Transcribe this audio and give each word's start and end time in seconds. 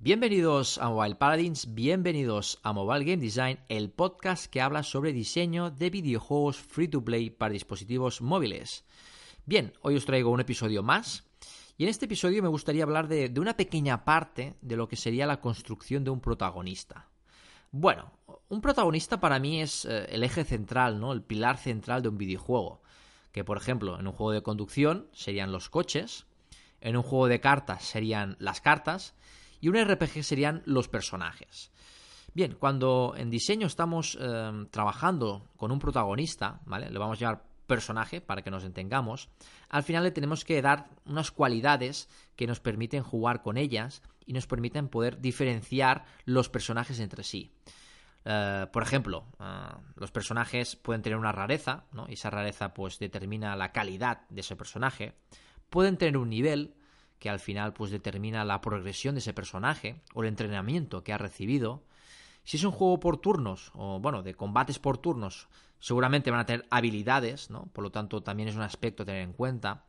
Bienvenidos 0.00 0.78
a 0.78 0.90
Mobile 0.90 1.16
Paladins, 1.16 1.74
bienvenidos 1.74 2.60
a 2.62 2.72
Mobile 2.72 3.04
Game 3.04 3.20
Design, 3.20 3.58
el 3.68 3.90
podcast 3.90 4.46
que 4.46 4.60
habla 4.60 4.84
sobre 4.84 5.12
diseño 5.12 5.72
de 5.72 5.90
videojuegos 5.90 6.56
free 6.56 6.86
to 6.86 7.04
play 7.04 7.30
para 7.30 7.52
dispositivos 7.52 8.20
móviles. 8.22 8.84
Bien, 9.44 9.72
hoy 9.82 9.96
os 9.96 10.04
traigo 10.04 10.30
un 10.30 10.38
episodio 10.38 10.84
más 10.84 11.24
y 11.76 11.82
en 11.82 11.88
este 11.88 12.04
episodio 12.04 12.44
me 12.44 12.48
gustaría 12.48 12.84
hablar 12.84 13.08
de, 13.08 13.34
una 13.40 13.56
pequeña 13.56 14.04
parte 14.04 14.54
de 14.60 14.76
lo 14.76 14.86
que 14.86 14.94
sería 14.94 15.26
la 15.26 15.40
construcción 15.40 16.04
de 16.04 16.10
un 16.10 16.20
protagonista. 16.20 17.08
Bueno, 17.72 18.12
un 18.48 18.60
protagonista 18.60 19.18
para 19.18 19.40
mí 19.40 19.60
es 19.60 19.84
eh, 19.84 20.06
el 20.10 20.22
eje 20.22 20.44
central, 20.44 21.00
¿no? 21.00 21.12
El 21.12 21.22
pilar 21.22 21.58
central 21.58 22.02
de 22.02 22.10
un 22.10 22.18
videojuego. 22.18 22.82
Que 23.32 23.42
por 23.42 23.56
ejemplo, 23.56 23.98
en 23.98 24.06
un 24.06 24.12
juego 24.12 24.30
de 24.30 24.44
conducción 24.44 25.08
serían 25.12 25.50
los 25.50 25.68
coches, 25.68 26.26
en 26.80 26.96
un 26.96 27.02
juego 27.02 27.26
de 27.26 27.40
cartas 27.40 27.82
serían 27.82 28.36
las 28.38 28.60
cartas, 28.60 29.16
y 29.60 29.68
un 29.68 29.76
RPG 29.76 30.22
serían 30.22 30.62
los 30.64 30.88
personajes. 30.88 31.72
Bien, 32.34 32.56
cuando 32.58 33.14
en 33.16 33.30
diseño 33.30 33.66
estamos 33.66 34.16
eh, 34.20 34.66
trabajando 34.70 35.48
con 35.56 35.72
un 35.72 35.78
protagonista, 35.78 36.60
¿vale? 36.66 36.90
Le 36.90 36.98
vamos 36.98 37.18
a 37.18 37.20
llamar 37.20 37.48
personaje 37.68 38.20
para 38.20 38.42
que 38.42 38.50
nos 38.50 38.64
entendamos, 38.64 39.28
al 39.68 39.84
final 39.84 40.02
le 40.02 40.10
tenemos 40.10 40.44
que 40.44 40.60
dar 40.60 40.88
unas 41.04 41.30
cualidades 41.30 42.08
que 42.34 42.48
nos 42.48 42.58
permiten 42.58 43.04
jugar 43.04 43.42
con 43.42 43.56
ellas 43.56 44.02
y 44.26 44.32
nos 44.32 44.48
permiten 44.48 44.88
poder 44.88 45.20
diferenciar 45.20 46.04
los 46.24 46.48
personajes 46.48 46.98
entre 46.98 47.22
sí. 47.22 47.52
Eh, 48.24 48.66
por 48.72 48.82
ejemplo, 48.82 49.26
eh, 49.38 49.44
los 49.96 50.10
personajes 50.10 50.74
pueden 50.76 51.02
tener 51.02 51.18
una 51.18 51.30
rareza, 51.30 51.84
¿no? 51.92 52.06
Y 52.08 52.14
esa 52.14 52.30
rareza 52.30 52.74
pues 52.74 52.98
determina 52.98 53.54
la 53.54 53.70
calidad 53.70 54.22
de 54.28 54.40
ese 54.40 54.56
personaje. 54.56 55.14
Pueden 55.70 55.96
tener 55.96 56.16
un 56.16 56.30
nivel, 56.30 56.74
que 57.18 57.30
al 57.30 57.40
final 57.40 57.72
pues 57.72 57.90
determina 57.90 58.44
la 58.44 58.60
progresión 58.60 59.14
de 59.14 59.20
ese 59.20 59.32
personaje 59.32 60.00
o 60.14 60.22
el 60.22 60.28
entrenamiento 60.28 61.02
que 61.02 61.12
ha 61.12 61.18
recibido. 61.18 61.82
Si 62.44 62.56
es 62.56 62.64
un 62.64 62.72
juego 62.72 63.00
por 63.00 63.18
turnos 63.18 63.72
o 63.74 64.00
bueno, 64.00 64.22
de 64.22 64.34
combates 64.34 64.78
por 64.78 64.98
turnos, 64.98 65.48
seguramente 65.80 66.30
van 66.30 66.40
a 66.40 66.46
tener 66.46 66.66
habilidades, 66.70 67.50
¿no? 67.50 67.66
Por 67.72 67.84
lo 67.84 67.90
tanto, 67.90 68.22
también 68.22 68.48
es 68.48 68.56
un 68.56 68.62
aspecto 68.62 69.02
a 69.02 69.06
tener 69.06 69.22
en 69.22 69.32
cuenta. 69.32 69.84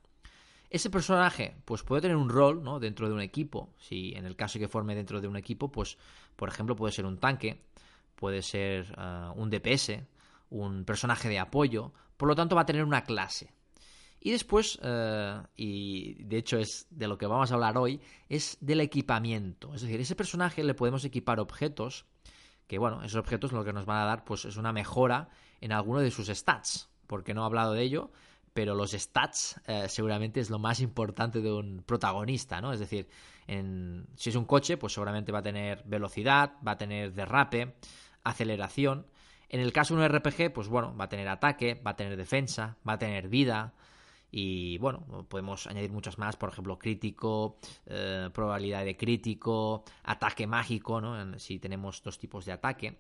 Ese 0.69 0.89
personaje 0.89 1.55
pues 1.65 1.83
puede 1.83 2.03
tener 2.03 2.17
un 2.17 2.29
rol, 2.29 2.63
¿no? 2.63 2.79
dentro 2.79 3.07
de 3.07 3.13
un 3.13 3.21
equipo. 3.21 3.73
Si 3.79 4.13
en 4.15 4.25
el 4.25 4.35
caso 4.35 4.59
que 4.59 4.67
forme 4.67 4.95
dentro 4.95 5.19
de 5.19 5.27
un 5.27 5.35
equipo, 5.35 5.71
pues 5.71 5.97
por 6.35 6.47
ejemplo, 6.47 6.75
puede 6.75 6.93
ser 6.93 7.05
un 7.05 7.17
tanque, 7.17 7.63
puede 8.15 8.41
ser 8.41 8.95
uh, 8.97 9.31
un 9.39 9.49
DPS, 9.49 9.99
un 10.51 10.85
personaje 10.85 11.27
de 11.27 11.39
apoyo, 11.39 11.91
por 12.17 12.27
lo 12.27 12.35
tanto 12.35 12.55
va 12.55 12.61
a 12.61 12.65
tener 12.65 12.83
una 12.83 13.03
clase. 13.03 13.51
Y 14.21 14.31
después, 14.31 14.77
eh, 14.81 15.41
y 15.55 16.23
de 16.23 16.37
hecho 16.37 16.57
es 16.57 16.87
de 16.89 17.07
lo 17.07 17.17
que 17.17 17.25
vamos 17.25 17.51
a 17.51 17.53
hablar 17.53 17.77
hoy, 17.77 18.01
es 18.27 18.57
del 18.59 18.81
equipamiento. 18.81 19.73
Es 19.73 19.81
decir, 19.81 19.99
ese 20.01 20.15
personaje 20.15 20.63
le 20.63 20.73
podemos 20.73 21.05
equipar 21.05 21.39
objetos, 21.39 22.05
que 22.67 22.77
bueno, 22.77 23.01
esos 23.01 23.19
objetos 23.19 23.53
lo 23.53 23.63
que 23.63 23.73
nos 23.73 23.85
van 23.85 24.01
a 24.01 24.05
dar 24.05 24.25
pues 24.25 24.45
es 24.45 24.57
una 24.57 24.73
mejora 24.73 25.29
en 25.61 25.71
alguno 25.71 25.99
de 25.99 26.11
sus 26.11 26.27
stats. 26.27 26.89
Porque 27.07 27.33
no 27.33 27.41
he 27.41 27.45
hablado 27.45 27.73
de 27.73 27.81
ello, 27.81 28.11
pero 28.53 28.75
los 28.75 28.91
stats 28.91 29.59
eh, 29.67 29.87
seguramente 29.87 30.39
es 30.39 30.49
lo 30.49 30.59
más 30.59 30.79
importante 30.81 31.41
de 31.41 31.51
un 31.51 31.81
protagonista, 31.83 32.61
¿no? 32.61 32.73
Es 32.73 32.79
decir, 32.79 33.07
en, 33.47 34.05
si 34.15 34.29
es 34.29 34.35
un 34.35 34.45
coche, 34.45 34.77
pues 34.77 34.93
seguramente 34.93 35.31
va 35.31 35.39
a 35.39 35.43
tener 35.43 35.81
velocidad, 35.85 36.53
va 36.65 36.73
a 36.73 36.77
tener 36.77 37.13
derrape, 37.13 37.75
aceleración. 38.23 39.07
En 39.47 39.61
el 39.61 39.73
caso 39.73 39.95
de 39.95 40.05
un 40.05 40.09
RPG, 40.09 40.53
pues 40.53 40.67
bueno, 40.67 40.95
va 40.95 41.05
a 41.05 41.09
tener 41.09 41.27
ataque, 41.27 41.73
va 41.75 41.91
a 41.91 41.95
tener 41.95 42.15
defensa, 42.15 42.77
va 42.87 42.93
a 42.93 42.99
tener 42.99 43.29
vida, 43.29 43.73
y 44.31 44.77
bueno, 44.77 45.25
podemos 45.27 45.67
añadir 45.67 45.91
muchas 45.91 46.17
más, 46.17 46.35
por 46.35 46.49
ejemplo, 46.49 46.77
crítico, 46.77 47.57
eh, 47.85 48.29
probabilidad 48.33 48.85
de 48.85 48.95
crítico, 48.95 49.83
ataque 50.03 50.45
mágico, 50.45 51.01
¿no? 51.01 51.39
Si 51.39 51.59
tenemos 51.59 52.03
dos 52.03 52.19
tipos 52.19 52.45
de 52.45 52.51
ataque. 52.51 52.99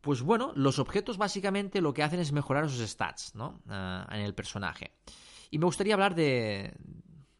Pues 0.00 0.22
bueno, 0.22 0.52
los 0.56 0.78
objetos 0.78 1.18
básicamente 1.18 1.80
lo 1.80 1.92
que 1.92 2.02
hacen 2.02 2.20
es 2.20 2.32
mejorar 2.32 2.68
sus 2.70 2.88
stats, 2.88 3.34
¿no? 3.34 3.60
Eh, 3.70 4.04
en 4.10 4.20
el 4.20 4.34
personaje. 4.34 4.92
Y 5.50 5.58
me 5.58 5.66
gustaría 5.66 5.94
hablar 5.94 6.14
de... 6.14 6.74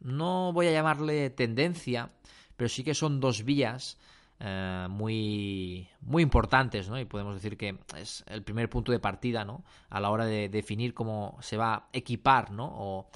No 0.01 0.53
voy 0.53 0.67
a 0.67 0.73
llamarle 0.73 1.31
tendencia, 1.31 2.11
pero 2.57 2.69
sí 2.69 2.83
que 2.85 2.95
son 2.95 3.21
dos 3.21 3.45
vías 3.45 3.99
eh, 4.43 4.87
muy, 4.89 5.87
muy 6.01 6.23
importantes, 6.23 6.89
¿no? 6.89 6.99
Y 6.99 7.05
podemos 7.05 7.35
decir 7.35 7.59
que 7.59 7.79
es 7.99 8.25
el 8.27 8.43
primer 8.43 8.71
punto 8.71 8.91
de 8.91 8.99
partida, 8.99 9.45
¿no? 9.45 9.65
A 9.91 10.01
la 10.01 10.11
hora 10.11 10.25
de 10.25 10.49
definir 10.49 10.95
cómo 10.95 11.37
se 11.43 11.59
va 11.59 11.75
a 11.75 11.89
equipar, 11.93 12.51
¿no? 12.51 12.67
O 12.73 13.11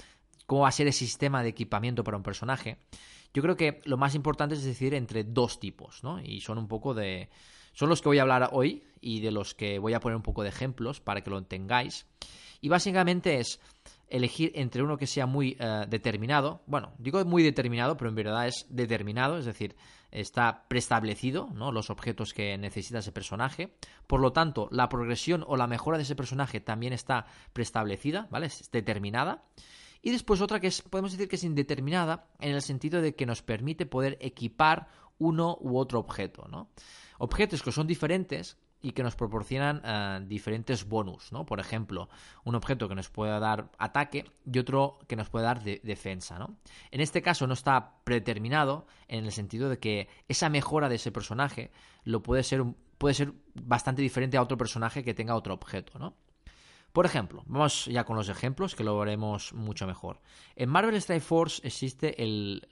cómo 0.45 0.61
va 0.61 0.67
a 0.67 0.71
ser 0.71 0.85
el 0.85 0.93
sistema 0.93 1.41
de 1.41 1.49
equipamiento 1.49 2.03
para 2.03 2.17
un 2.17 2.21
personaje. 2.21 2.77
Yo 3.33 3.41
creo 3.41 3.57
que 3.57 3.81
lo 3.85 3.97
más 3.97 4.13
importante 4.13 4.53
es 4.53 4.63
decidir 4.63 4.93
entre 4.93 5.23
dos 5.23 5.59
tipos, 5.59 6.03
¿no? 6.03 6.21
Y 6.21 6.41
son 6.41 6.59
un 6.59 6.67
poco 6.67 6.93
de... 6.93 7.29
Son 7.73 7.89
los 7.89 8.03
que 8.03 8.09
voy 8.09 8.19
a 8.19 8.21
hablar 8.21 8.49
hoy 8.53 8.83
y 9.01 9.19
de 9.19 9.31
los 9.31 9.55
que 9.55 9.79
voy 9.79 9.93
a 9.93 9.99
poner 9.99 10.15
un 10.15 10.21
poco 10.21 10.43
de 10.43 10.49
ejemplos 10.49 11.01
para 11.01 11.21
que 11.21 11.31
lo 11.31 11.43
tengáis. 11.43 12.05
Y 12.61 12.69
básicamente 12.69 13.39
es 13.39 13.59
elegir 14.09 14.51
entre 14.55 14.83
uno 14.83 14.97
que 14.97 15.07
sea 15.07 15.25
muy 15.25 15.57
eh, 15.59 15.85
determinado. 15.89 16.61
Bueno, 16.67 16.93
digo 16.97 17.23
muy 17.25 17.43
determinado, 17.43 17.97
pero 17.97 18.09
en 18.09 18.15
verdad 18.15 18.47
es 18.47 18.65
determinado, 18.69 19.37
es 19.37 19.45
decir, 19.45 19.75
está 20.11 20.65
preestablecido, 20.67 21.49
¿no? 21.53 21.71
Los 21.71 21.89
objetos 21.89 22.33
que 22.33 22.57
necesita 22.57 22.99
ese 22.99 23.11
personaje. 23.11 23.75
Por 24.07 24.21
lo 24.21 24.31
tanto, 24.31 24.67
la 24.71 24.89
progresión 24.89 25.43
o 25.47 25.57
la 25.57 25.67
mejora 25.67 25.97
de 25.97 26.03
ese 26.03 26.15
personaje 26.15 26.59
también 26.59 26.93
está 26.93 27.25
preestablecida, 27.53 28.27
¿vale? 28.31 28.47
Es 28.47 28.69
determinada. 28.71 29.43
Y 30.01 30.11
después 30.11 30.41
otra 30.41 30.59
que 30.59 30.67
es, 30.67 30.81
podemos 30.81 31.11
decir 31.11 31.27
que 31.27 31.35
es 31.35 31.43
indeterminada 31.43 32.27
en 32.39 32.53
el 32.53 32.61
sentido 32.61 33.01
de 33.01 33.15
que 33.15 33.25
nos 33.25 33.41
permite 33.41 33.85
poder 33.85 34.17
equipar 34.21 34.87
uno 35.17 35.57
u 35.59 35.77
otro 35.77 35.99
objeto, 35.99 36.47
¿no? 36.49 36.69
Objetos 37.17 37.63
que 37.63 37.71
son 37.71 37.87
diferentes 37.87 38.57
y 38.85 38.91
que 38.91 39.01
nos 39.01 39.15
proporcionan 39.15 39.81
eh, 39.83 40.23
diferentes 40.27 40.87
bonus, 40.87 41.31
¿no? 41.31 41.43
Por 41.43 41.59
ejemplo, 41.59 42.07
un 42.43 42.53
objeto 42.53 42.87
que 42.87 42.93
nos 42.93 43.09
pueda 43.09 43.39
dar 43.39 43.71
ataque 43.79 44.25
y 44.45 44.59
otro 44.59 44.99
que 45.07 45.15
nos 45.15 45.27
puede 45.27 45.45
dar 45.45 45.63
defensa, 45.63 46.37
¿no? 46.37 46.57
En 46.91 47.01
este 47.01 47.23
caso 47.23 47.47
no 47.47 47.55
está 47.55 47.95
predeterminado 48.03 48.85
en 49.07 49.25
el 49.25 49.31
sentido 49.31 49.69
de 49.69 49.79
que 49.79 50.07
esa 50.27 50.49
mejora 50.49 50.87
de 50.87 50.95
ese 50.95 51.11
personaje 51.11 51.71
lo 52.03 52.21
puede 52.21 52.43
ser 52.43 52.63
puede 52.99 53.15
ser 53.15 53.33
bastante 53.55 54.03
diferente 54.03 54.37
a 54.37 54.43
otro 54.43 54.55
personaje 54.55 55.03
que 55.03 55.15
tenga 55.15 55.35
otro 55.35 55.55
objeto, 55.55 55.97
¿no? 55.97 56.13
Por 56.93 57.07
ejemplo, 57.07 57.43
vamos 57.47 57.85
ya 57.85 58.03
con 58.05 58.15
los 58.15 58.29
ejemplos 58.29 58.75
que 58.75 58.83
lo 58.83 58.97
veremos 58.99 59.51
mucho 59.53 59.87
mejor. 59.87 60.21
En 60.55 60.69
Marvel 60.69 60.95
Strike 60.95 61.23
Force 61.23 61.59
existe 61.65 62.15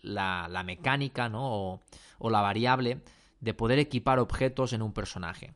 la, 0.04 0.64
mecánica 0.64 1.30
o 1.34 1.82
la 2.22 2.42
variable 2.42 3.02
de 3.42 3.54
poder 3.56 3.80
equipar 3.80 4.20
objetos 4.20 4.74
en 4.74 4.84
un 4.84 4.94
personaje. 4.94 5.54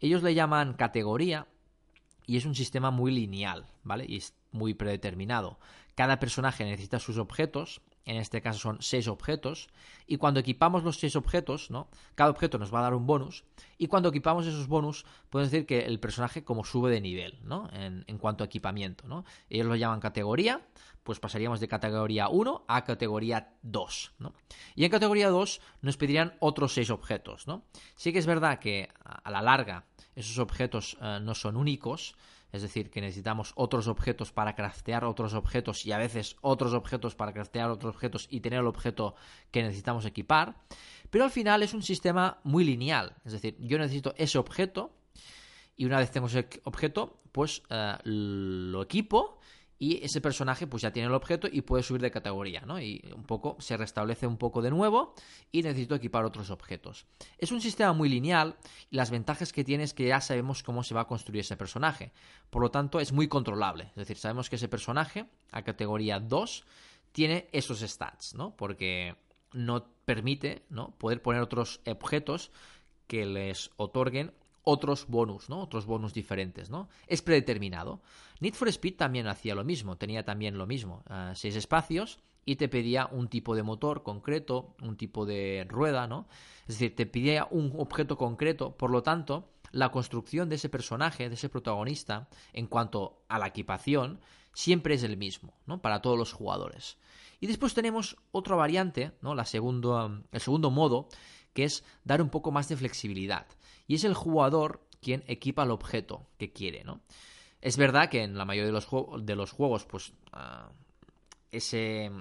Ellos 0.00 0.22
le 0.22 0.34
llaman 0.34 0.74
categoría 0.74 1.46
y 2.26 2.36
es 2.36 2.44
un 2.44 2.54
sistema 2.54 2.90
muy 2.90 3.10
lineal, 3.12 3.66
¿vale? 3.82 4.04
Y 4.06 4.16
es 4.16 4.34
muy 4.52 4.74
predeterminado. 4.74 5.58
Cada 5.94 6.20
personaje 6.20 6.64
necesita 6.64 6.98
sus 6.98 7.18
objetos, 7.18 7.80
en 8.04 8.16
este 8.16 8.40
caso 8.40 8.58
son 8.58 8.78
seis 8.80 9.08
objetos, 9.08 9.68
y 10.06 10.16
cuando 10.16 10.40
equipamos 10.40 10.82
los 10.84 10.98
seis 10.98 11.16
objetos, 11.16 11.70
¿no? 11.70 11.88
Cada 12.14 12.30
objeto 12.30 12.58
nos 12.58 12.72
va 12.72 12.80
a 12.80 12.82
dar 12.82 12.94
un 12.94 13.06
bonus, 13.06 13.44
y 13.76 13.86
cuando 13.86 14.08
equipamos 14.08 14.46
esos 14.46 14.66
bonus, 14.66 15.04
podemos 15.30 15.50
decir 15.50 15.66
que 15.66 15.80
el 15.80 16.00
personaje 16.00 16.44
como 16.44 16.64
sube 16.64 16.90
de 16.90 17.00
nivel, 17.00 17.38
¿no? 17.42 17.68
En, 17.72 18.18
cuanto 18.18 18.44
a 18.44 18.46
equipamiento, 18.46 19.06
¿no? 19.06 19.24
Ellos 19.48 19.66
lo 19.66 19.76
llaman 19.76 20.00
categoría, 20.00 20.66
pues 21.02 21.20
pasaríamos 21.20 21.60
de 21.60 21.68
categoría 21.68 22.28
1 22.28 22.64
a 22.68 22.84
categoría 22.84 23.54
2, 23.62 24.12
¿no? 24.18 24.34
Y 24.74 24.84
en 24.84 24.90
categoría 24.90 25.28
2 25.30 25.60
nos 25.82 25.96
pedirían 25.96 26.34
otros 26.40 26.74
seis 26.74 26.90
objetos, 26.90 27.46
¿no? 27.46 27.64
Sí 27.96 28.12
que 28.12 28.18
es 28.18 28.26
verdad 28.26 28.58
que 28.58 28.88
a 29.04 29.30
la 29.30 29.42
larga 29.42 29.86
esos 30.14 30.38
objetos 30.38 30.96
eh, 31.00 31.18
no 31.22 31.34
son 31.34 31.56
únicos, 31.56 32.16
es 32.52 32.62
decir, 32.62 32.90
que 32.90 33.00
necesitamos 33.00 33.52
otros 33.56 33.88
objetos 33.88 34.32
para 34.32 34.54
craftear 34.54 35.04
otros 35.04 35.34
objetos 35.34 35.84
y 35.84 35.92
a 35.92 35.98
veces 35.98 36.36
otros 36.40 36.74
objetos 36.74 37.14
para 37.14 37.32
craftear 37.32 37.70
otros 37.70 37.94
objetos 37.94 38.26
y 38.30 38.40
tener 38.40 38.60
el 38.60 38.66
objeto 38.66 39.14
que 39.50 39.62
necesitamos 39.62 40.04
equipar. 40.04 40.56
Pero 41.10 41.24
al 41.24 41.30
final 41.30 41.62
es 41.62 41.74
un 41.74 41.82
sistema 41.82 42.38
muy 42.44 42.64
lineal, 42.64 43.16
es 43.24 43.32
decir, 43.32 43.56
yo 43.60 43.78
necesito 43.78 44.14
ese 44.16 44.38
objeto 44.38 44.92
y 45.76 45.84
una 45.84 45.98
vez 45.98 46.10
tengo 46.10 46.26
ese 46.26 46.48
objeto, 46.64 47.20
pues 47.32 47.62
eh, 47.70 47.96
lo 48.04 48.82
equipo 48.82 49.37
y 49.78 50.04
ese 50.04 50.20
personaje 50.20 50.66
pues 50.66 50.82
ya 50.82 50.92
tiene 50.92 51.08
el 51.08 51.14
objeto 51.14 51.48
y 51.50 51.62
puede 51.62 51.82
subir 51.82 52.02
de 52.02 52.10
categoría, 52.10 52.62
¿no? 52.62 52.80
Y 52.80 53.02
un 53.14 53.24
poco 53.24 53.56
se 53.60 53.76
restablece 53.76 54.26
un 54.26 54.36
poco 54.36 54.60
de 54.60 54.70
nuevo 54.70 55.14
y 55.52 55.62
necesito 55.62 55.94
equipar 55.94 56.24
otros 56.24 56.50
objetos. 56.50 57.06
Es 57.38 57.52
un 57.52 57.60
sistema 57.60 57.92
muy 57.92 58.08
lineal 58.08 58.56
y 58.90 58.96
las 58.96 59.10
ventajas 59.10 59.52
que 59.52 59.64
tiene 59.64 59.84
es 59.84 59.94
que 59.94 60.08
ya 60.08 60.20
sabemos 60.20 60.62
cómo 60.62 60.82
se 60.82 60.94
va 60.94 61.02
a 61.02 61.06
construir 61.06 61.40
ese 61.40 61.56
personaje. 61.56 62.12
Por 62.50 62.62
lo 62.62 62.70
tanto, 62.70 62.98
es 62.98 63.12
muy 63.12 63.28
controlable. 63.28 63.84
Es 63.90 63.96
decir, 63.96 64.16
sabemos 64.16 64.50
que 64.50 64.56
ese 64.56 64.68
personaje 64.68 65.26
a 65.52 65.62
categoría 65.62 66.18
2 66.18 66.64
tiene 67.12 67.48
esos 67.52 67.80
stats, 67.80 68.34
¿no? 68.34 68.56
Porque 68.56 69.16
no 69.52 69.86
permite, 70.04 70.64
¿no? 70.68 70.90
poder 70.98 71.22
poner 71.22 71.42
otros 71.42 71.80
objetos 71.86 72.50
que 73.06 73.24
les 73.24 73.70
otorguen 73.76 74.32
otros 74.70 75.06
bonus, 75.08 75.48
¿no? 75.48 75.62
Otros 75.62 75.86
bonus 75.86 76.12
diferentes, 76.12 76.68
¿no? 76.68 76.90
Es 77.06 77.22
predeterminado. 77.22 78.02
Need 78.40 78.52
for 78.52 78.68
Speed 78.68 78.96
también 78.96 79.26
hacía 79.26 79.54
lo 79.54 79.64
mismo, 79.64 79.96
tenía 79.96 80.26
también 80.26 80.58
lo 80.58 80.66
mismo. 80.66 81.02
Eh, 81.08 81.32
seis 81.34 81.56
espacios 81.56 82.18
y 82.44 82.56
te 82.56 82.68
pedía 82.68 83.08
un 83.10 83.28
tipo 83.28 83.56
de 83.56 83.62
motor 83.62 84.02
concreto, 84.02 84.76
un 84.82 84.98
tipo 84.98 85.24
de 85.24 85.66
rueda, 85.70 86.06
¿no? 86.06 86.28
Es 86.62 86.78
decir, 86.78 86.94
te 86.94 87.06
pedía 87.06 87.48
un 87.50 87.72
objeto 87.78 88.18
concreto, 88.18 88.76
por 88.76 88.90
lo 88.90 89.02
tanto, 89.02 89.48
la 89.72 89.90
construcción 89.90 90.50
de 90.50 90.56
ese 90.56 90.68
personaje, 90.68 91.30
de 91.30 91.34
ese 91.36 91.48
protagonista, 91.48 92.28
en 92.52 92.66
cuanto 92.66 93.22
a 93.28 93.38
la 93.38 93.46
equipación, 93.46 94.20
siempre 94.52 94.94
es 94.94 95.02
el 95.02 95.16
mismo, 95.16 95.54
¿no? 95.64 95.80
Para 95.80 96.02
todos 96.02 96.18
los 96.18 96.34
jugadores. 96.34 96.98
Y 97.40 97.46
después 97.46 97.72
tenemos 97.72 98.16
otra 98.32 98.54
variante, 98.54 99.12
¿no? 99.22 99.34
La 99.34 99.46
segundo, 99.46 100.24
el 100.30 100.40
segundo 100.40 100.70
modo, 100.70 101.08
que 101.58 101.64
es 101.64 101.82
dar 102.04 102.22
un 102.22 102.28
poco 102.28 102.52
más 102.52 102.68
de 102.68 102.76
flexibilidad. 102.76 103.44
Y 103.88 103.96
es 103.96 104.04
el 104.04 104.14
jugador 104.14 104.86
quien 105.00 105.24
equipa 105.26 105.64
el 105.64 105.72
objeto 105.72 106.24
que 106.38 106.52
quiere, 106.52 106.84
¿no? 106.84 107.00
Es 107.60 107.76
verdad 107.76 108.08
que 108.08 108.22
en 108.22 108.38
la 108.38 108.44
mayoría 108.44 108.66
de 108.66 108.72
los, 108.72 108.86
de 109.26 109.34
los 109.34 109.50
juegos, 109.50 109.84
pues, 109.84 110.12
ah, 110.32 110.70
ese, 111.50 112.12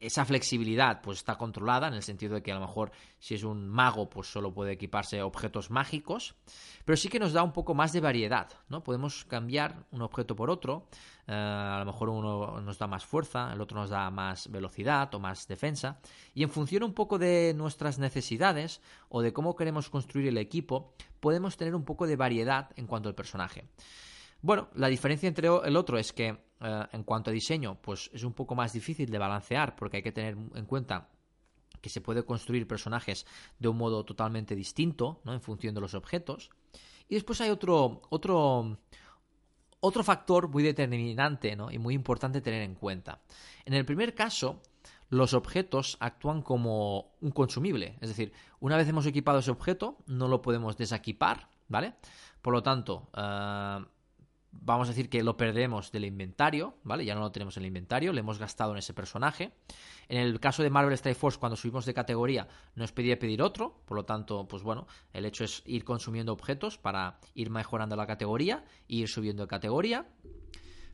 esa 0.00 0.24
flexibilidad 0.24 1.00
pues 1.00 1.18
está 1.18 1.36
controlada 1.36 1.88
en 1.88 1.94
el 1.94 2.02
sentido 2.02 2.34
de 2.34 2.42
que 2.42 2.52
a 2.52 2.56
lo 2.56 2.60
mejor 2.60 2.92
si 3.18 3.34
es 3.34 3.44
un 3.44 3.68
mago 3.68 4.10
pues 4.10 4.30
solo 4.30 4.52
puede 4.52 4.72
equiparse 4.72 5.22
objetos 5.22 5.70
mágicos 5.70 6.34
pero 6.84 6.96
sí 6.96 7.08
que 7.08 7.18
nos 7.18 7.32
da 7.32 7.42
un 7.42 7.52
poco 7.52 7.74
más 7.74 7.92
de 7.92 8.00
variedad 8.00 8.48
no 8.68 8.82
podemos 8.82 9.24
cambiar 9.24 9.86
un 9.90 10.02
objeto 10.02 10.36
por 10.36 10.50
otro 10.50 10.88
eh, 11.26 11.32
a 11.32 11.78
lo 11.78 11.86
mejor 11.86 12.10
uno 12.10 12.60
nos 12.60 12.78
da 12.78 12.86
más 12.86 13.04
fuerza 13.04 13.52
el 13.52 13.60
otro 13.60 13.80
nos 13.80 13.90
da 13.90 14.10
más 14.10 14.50
velocidad 14.50 15.14
o 15.14 15.18
más 15.18 15.48
defensa 15.48 16.00
y 16.34 16.42
en 16.42 16.50
función 16.50 16.82
un 16.82 16.94
poco 16.94 17.18
de 17.18 17.54
nuestras 17.56 17.98
necesidades 17.98 18.82
o 19.08 19.22
de 19.22 19.32
cómo 19.32 19.56
queremos 19.56 19.88
construir 19.88 20.28
el 20.28 20.38
equipo 20.38 20.94
podemos 21.20 21.56
tener 21.56 21.74
un 21.74 21.84
poco 21.84 22.06
de 22.06 22.16
variedad 22.16 22.70
en 22.76 22.86
cuanto 22.86 23.08
al 23.08 23.14
personaje. 23.14 23.64
Bueno, 24.42 24.68
la 24.74 24.88
diferencia 24.88 25.28
entre 25.28 25.48
el 25.48 25.76
otro 25.76 25.98
es 25.98 26.12
que 26.12 26.49
eh, 26.60 26.86
en 26.92 27.02
cuanto 27.04 27.30
a 27.30 27.32
diseño, 27.32 27.80
pues 27.80 28.10
es 28.12 28.24
un 28.24 28.32
poco 28.32 28.54
más 28.54 28.72
difícil 28.72 29.10
de 29.10 29.18
balancear 29.18 29.76
porque 29.76 29.98
hay 29.98 30.02
que 30.02 30.12
tener 30.12 30.36
en 30.54 30.66
cuenta 30.66 31.08
que 31.80 31.88
se 31.88 32.00
puede 32.00 32.24
construir 32.24 32.66
personajes 32.68 33.26
de 33.58 33.68
un 33.68 33.78
modo 33.78 34.04
totalmente 34.04 34.54
distinto, 34.54 35.20
¿no? 35.24 35.32
En 35.32 35.40
función 35.40 35.74
de 35.74 35.80
los 35.80 35.94
objetos. 35.94 36.50
Y 37.08 37.14
después 37.14 37.40
hay 37.40 37.50
otro, 37.50 38.02
otro, 38.10 38.78
otro 39.80 40.04
factor 40.04 40.48
muy 40.48 40.62
determinante, 40.62 41.56
¿no? 41.56 41.70
Y 41.70 41.78
muy 41.78 41.94
importante 41.94 42.40
tener 42.40 42.62
en 42.62 42.74
cuenta. 42.74 43.20
En 43.64 43.74
el 43.74 43.84
primer 43.84 44.14
caso, 44.14 44.60
los 45.08 45.34
objetos 45.34 45.96
actúan 46.00 46.42
como 46.42 47.12
un 47.20 47.30
consumible. 47.30 47.96
Es 48.00 48.08
decir, 48.08 48.32
una 48.60 48.76
vez 48.76 48.88
hemos 48.88 49.06
equipado 49.06 49.40
ese 49.40 49.50
objeto, 49.50 49.98
no 50.06 50.28
lo 50.28 50.42
podemos 50.42 50.76
desequipar, 50.76 51.48
¿vale? 51.68 51.94
Por 52.42 52.52
lo 52.52 52.62
tanto, 52.62 53.08
eh, 53.16 53.84
vamos 54.52 54.88
a 54.88 54.92
decir 54.92 55.08
que 55.08 55.22
lo 55.22 55.36
perdemos 55.36 55.92
del 55.92 56.04
inventario, 56.04 56.74
¿vale? 56.84 57.04
Ya 57.04 57.14
no 57.14 57.20
lo 57.20 57.32
tenemos 57.32 57.56
en 57.56 57.62
el 57.62 57.68
inventario, 57.68 58.12
le 58.12 58.20
hemos 58.20 58.38
gastado 58.38 58.72
en 58.72 58.78
ese 58.78 58.94
personaje. 58.94 59.52
En 60.08 60.18
el 60.18 60.40
caso 60.40 60.62
de 60.62 60.70
Marvel 60.70 60.94
Strike 60.94 61.16
Force, 61.16 61.38
cuando 61.38 61.56
subimos 61.56 61.86
de 61.86 61.94
categoría, 61.94 62.48
nos 62.74 62.92
pedía 62.92 63.18
pedir 63.18 63.42
otro, 63.42 63.82
por 63.84 63.96
lo 63.96 64.04
tanto, 64.04 64.46
pues 64.48 64.62
bueno, 64.62 64.86
el 65.12 65.24
hecho 65.24 65.44
es 65.44 65.62
ir 65.66 65.84
consumiendo 65.84 66.32
objetos 66.32 66.78
para 66.78 67.20
ir 67.34 67.50
mejorando 67.50 67.96
la 67.96 68.06
categoría 68.06 68.64
e 68.88 68.96
ir 68.96 69.08
subiendo 69.08 69.44
de 69.44 69.48
categoría. 69.48 70.06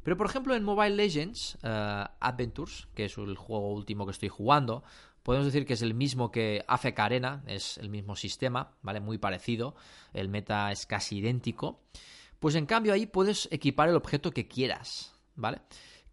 Pero 0.02 0.16
por 0.16 0.26
ejemplo 0.26 0.54
en 0.54 0.62
Mobile 0.62 0.94
Legends 0.94 1.58
uh, 1.64 2.06
Adventures, 2.20 2.86
que 2.94 3.06
es 3.06 3.18
el 3.18 3.36
juego 3.36 3.72
último 3.72 4.06
que 4.06 4.12
estoy 4.12 4.28
jugando, 4.28 4.84
podemos 5.24 5.46
decir 5.46 5.66
que 5.66 5.72
es 5.72 5.82
el 5.82 5.94
mismo 5.94 6.30
que 6.30 6.62
AFK 6.68 7.00
Arena, 7.00 7.42
es 7.48 7.78
el 7.78 7.88
mismo 7.90 8.14
sistema, 8.14 8.70
¿vale? 8.82 9.00
Muy 9.00 9.18
parecido, 9.18 9.74
el 10.12 10.28
meta 10.28 10.70
es 10.70 10.86
casi 10.86 11.18
idéntico. 11.18 11.80
Pues 12.40 12.54
en 12.54 12.66
cambio 12.66 12.92
ahí 12.92 13.06
puedes 13.06 13.48
equipar 13.50 13.88
el 13.88 13.96
objeto 13.96 14.30
que 14.30 14.48
quieras, 14.48 15.14
¿vale? 15.34 15.62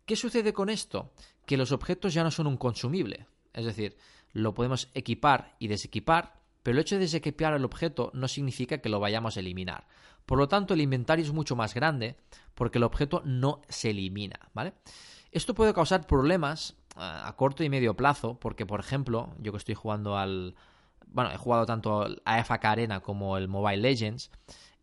¿Qué 0.05 0.15
sucede 0.15 0.53
con 0.53 0.69
esto? 0.69 1.13
Que 1.45 1.57
los 1.57 1.71
objetos 1.71 2.13
ya 2.13 2.23
no 2.23 2.31
son 2.31 2.47
un 2.47 2.57
consumible, 2.57 3.27
es 3.53 3.65
decir, 3.65 3.97
lo 4.31 4.53
podemos 4.53 4.89
equipar 4.93 5.55
y 5.59 5.67
desequipar, 5.67 6.41
pero 6.63 6.75
el 6.75 6.81
hecho 6.81 6.95
de 6.95 7.01
desequipar 7.01 7.53
el 7.53 7.65
objeto 7.65 8.11
no 8.13 8.27
significa 8.27 8.79
que 8.79 8.89
lo 8.89 8.99
vayamos 8.99 9.37
a 9.37 9.41
eliminar. 9.41 9.87
Por 10.25 10.37
lo 10.37 10.47
tanto, 10.47 10.73
el 10.73 10.81
inventario 10.81 11.25
es 11.25 11.33
mucho 11.33 11.55
más 11.55 11.73
grande 11.73 12.15
porque 12.55 12.77
el 12.77 12.83
objeto 12.83 13.21
no 13.25 13.61
se 13.67 13.89
elimina, 13.89 14.39
¿vale? 14.53 14.73
Esto 15.31 15.53
puede 15.53 15.73
causar 15.73 16.07
problemas 16.07 16.75
a 16.95 17.33
corto 17.35 17.63
y 17.63 17.69
medio 17.69 17.95
plazo, 17.95 18.39
porque 18.39 18.65
por 18.65 18.79
ejemplo, 18.79 19.33
yo 19.39 19.51
que 19.51 19.57
estoy 19.57 19.75
jugando 19.75 20.17
al 20.17 20.55
bueno, 21.13 21.31
he 21.31 21.37
jugado 21.37 21.65
tanto 21.65 22.07
a 22.25 22.43
FK 22.43 22.65
Arena 22.65 22.99
como 23.01 23.37
el 23.37 23.47
Mobile 23.47 23.77
Legends, 23.77 24.31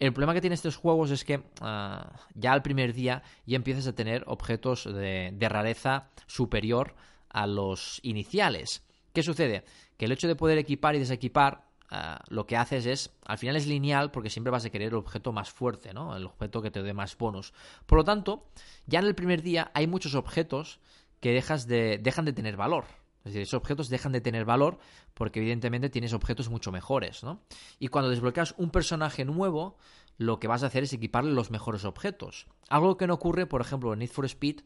el 0.01 0.15
problema 0.15 0.33
que 0.33 0.41
tienen 0.41 0.55
estos 0.55 0.77
juegos 0.77 1.11
es 1.11 1.25
que 1.25 1.43
ah, 1.61 2.11
ya 2.35 2.53
al 2.53 2.63
primer 2.63 2.95
día 2.95 3.23
ya 3.47 3.57
empiezas 3.57 3.87
a 3.87 3.95
tener 3.95 4.25
objetos 4.27 4.85
de, 4.85 5.37
rareza 5.41 6.09
superior 6.27 6.95
a 7.29 7.47
los 7.47 8.01
iniciales. 8.03 8.83
¿Qué 9.13 9.23
sucede? 9.23 9.65
Que 9.99 10.07
el 10.07 10.13
hecho 10.13 10.27
de 10.27 10.37
poder 10.37 10.57
equipar 10.57 10.95
y 10.95 11.01
desequipar 11.01 11.67
ah, 11.91 12.23
lo 12.29 12.47
que 12.47 12.57
haces 12.57 12.87
es, 12.87 13.13
al 13.27 13.37
final 13.37 13.57
es 13.57 13.67
lineal 13.67 14.11
porque 14.11 14.31
siempre 14.31 14.51
vas 14.51 14.65
a 14.65 14.71
querer 14.71 14.89
el 14.89 14.95
objeto 14.95 15.33
más 15.33 15.51
fuerte, 15.51 15.93
¿no? 15.93 16.17
El 16.17 16.25
objeto 16.25 16.63
que 16.63 16.71
te 16.71 16.83
dé 16.83 16.95
más 16.95 17.17
bonus. 17.19 17.53
Por 17.85 17.99
lo 17.99 18.05
tanto, 18.05 18.47
ya 18.87 19.01
en 19.01 19.07
el 19.07 19.15
primer 19.15 19.43
día 19.43 19.71
hay 19.75 19.87
muchos 19.87 20.15
objetos 20.15 20.81
que 21.21 21.33
dejas 21.33 21.67
de, 21.67 21.99
dejan 21.99 22.25
de 22.25 22.33
tener 22.33 22.57
valor. 22.57 22.87
Es 23.21 23.33
decir, 23.33 23.43
esos 23.43 23.59
objetos 23.59 23.89
dejan 23.89 24.13
de 24.13 24.21
tener 24.21 24.45
valor 24.45 24.79
porque 25.15 25.41
evidentemente 25.41 25.91
tienes 25.91 26.13
objetos 26.13 26.49
mucho 26.49 26.73
mejores, 26.73 27.23
¿no? 27.23 27.43
Y 27.79 27.89
cuando 27.89 28.11
desbloqueas 28.11 28.55
un 28.57 28.71
personaje 28.71 29.25
nuevo, 29.25 29.77
lo 30.17 30.41
que 30.41 30.49
vas 30.49 30.63
a 30.63 30.67
hacer 30.67 30.85
es 30.85 30.93
equiparle 30.93 31.33
los 31.33 31.51
mejores 31.51 31.85
objetos. 31.85 32.47
Algo 32.69 32.97
que 32.97 33.07
no 33.07 33.15
ocurre, 33.15 33.47
por 33.47 33.61
ejemplo, 33.61 33.93
en 33.93 33.99
Need 33.99 34.11
for 34.11 34.25
Speed 34.25 34.61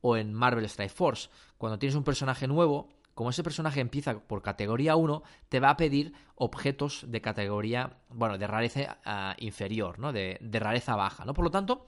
o 0.00 0.16
en 0.16 0.32
Marvel 0.34 0.64
Strike 0.64 0.92
Force. 0.92 1.28
Cuando 1.58 1.78
tienes 1.78 1.94
un 1.94 2.04
personaje 2.04 2.48
nuevo, 2.48 2.88
como 3.14 3.30
ese 3.30 3.42
personaje 3.42 3.80
empieza 3.80 4.18
por 4.18 4.42
categoría 4.42 4.96
1, 4.96 5.22
te 5.48 5.60
va 5.60 5.70
a 5.70 5.76
pedir 5.76 6.12
objetos 6.36 7.04
de 7.06 7.20
categoría, 7.20 7.98
bueno, 8.08 8.38
de 8.38 8.46
rareza 8.46 8.98
ah, 9.04 9.34
inferior, 9.38 9.98
¿no? 9.98 10.12
De, 10.12 10.38
de, 10.40 10.58
rareza 10.58 10.96
baja, 10.96 11.24
¿no? 11.24 11.34
Por 11.34 11.44
lo 11.44 11.50
tanto, 11.50 11.86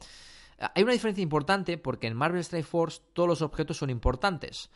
hay 0.74 0.82
una 0.82 0.92
diferencia 0.92 1.22
importante 1.22 1.78
porque 1.78 2.06
en 2.06 2.16
Marvel 2.16 2.40
Strike 2.40 2.66
Force 2.66 3.00
todos 3.12 3.28
los 3.28 3.42
objetos 3.42 3.78
son 3.78 3.90
importantes. 3.90 4.70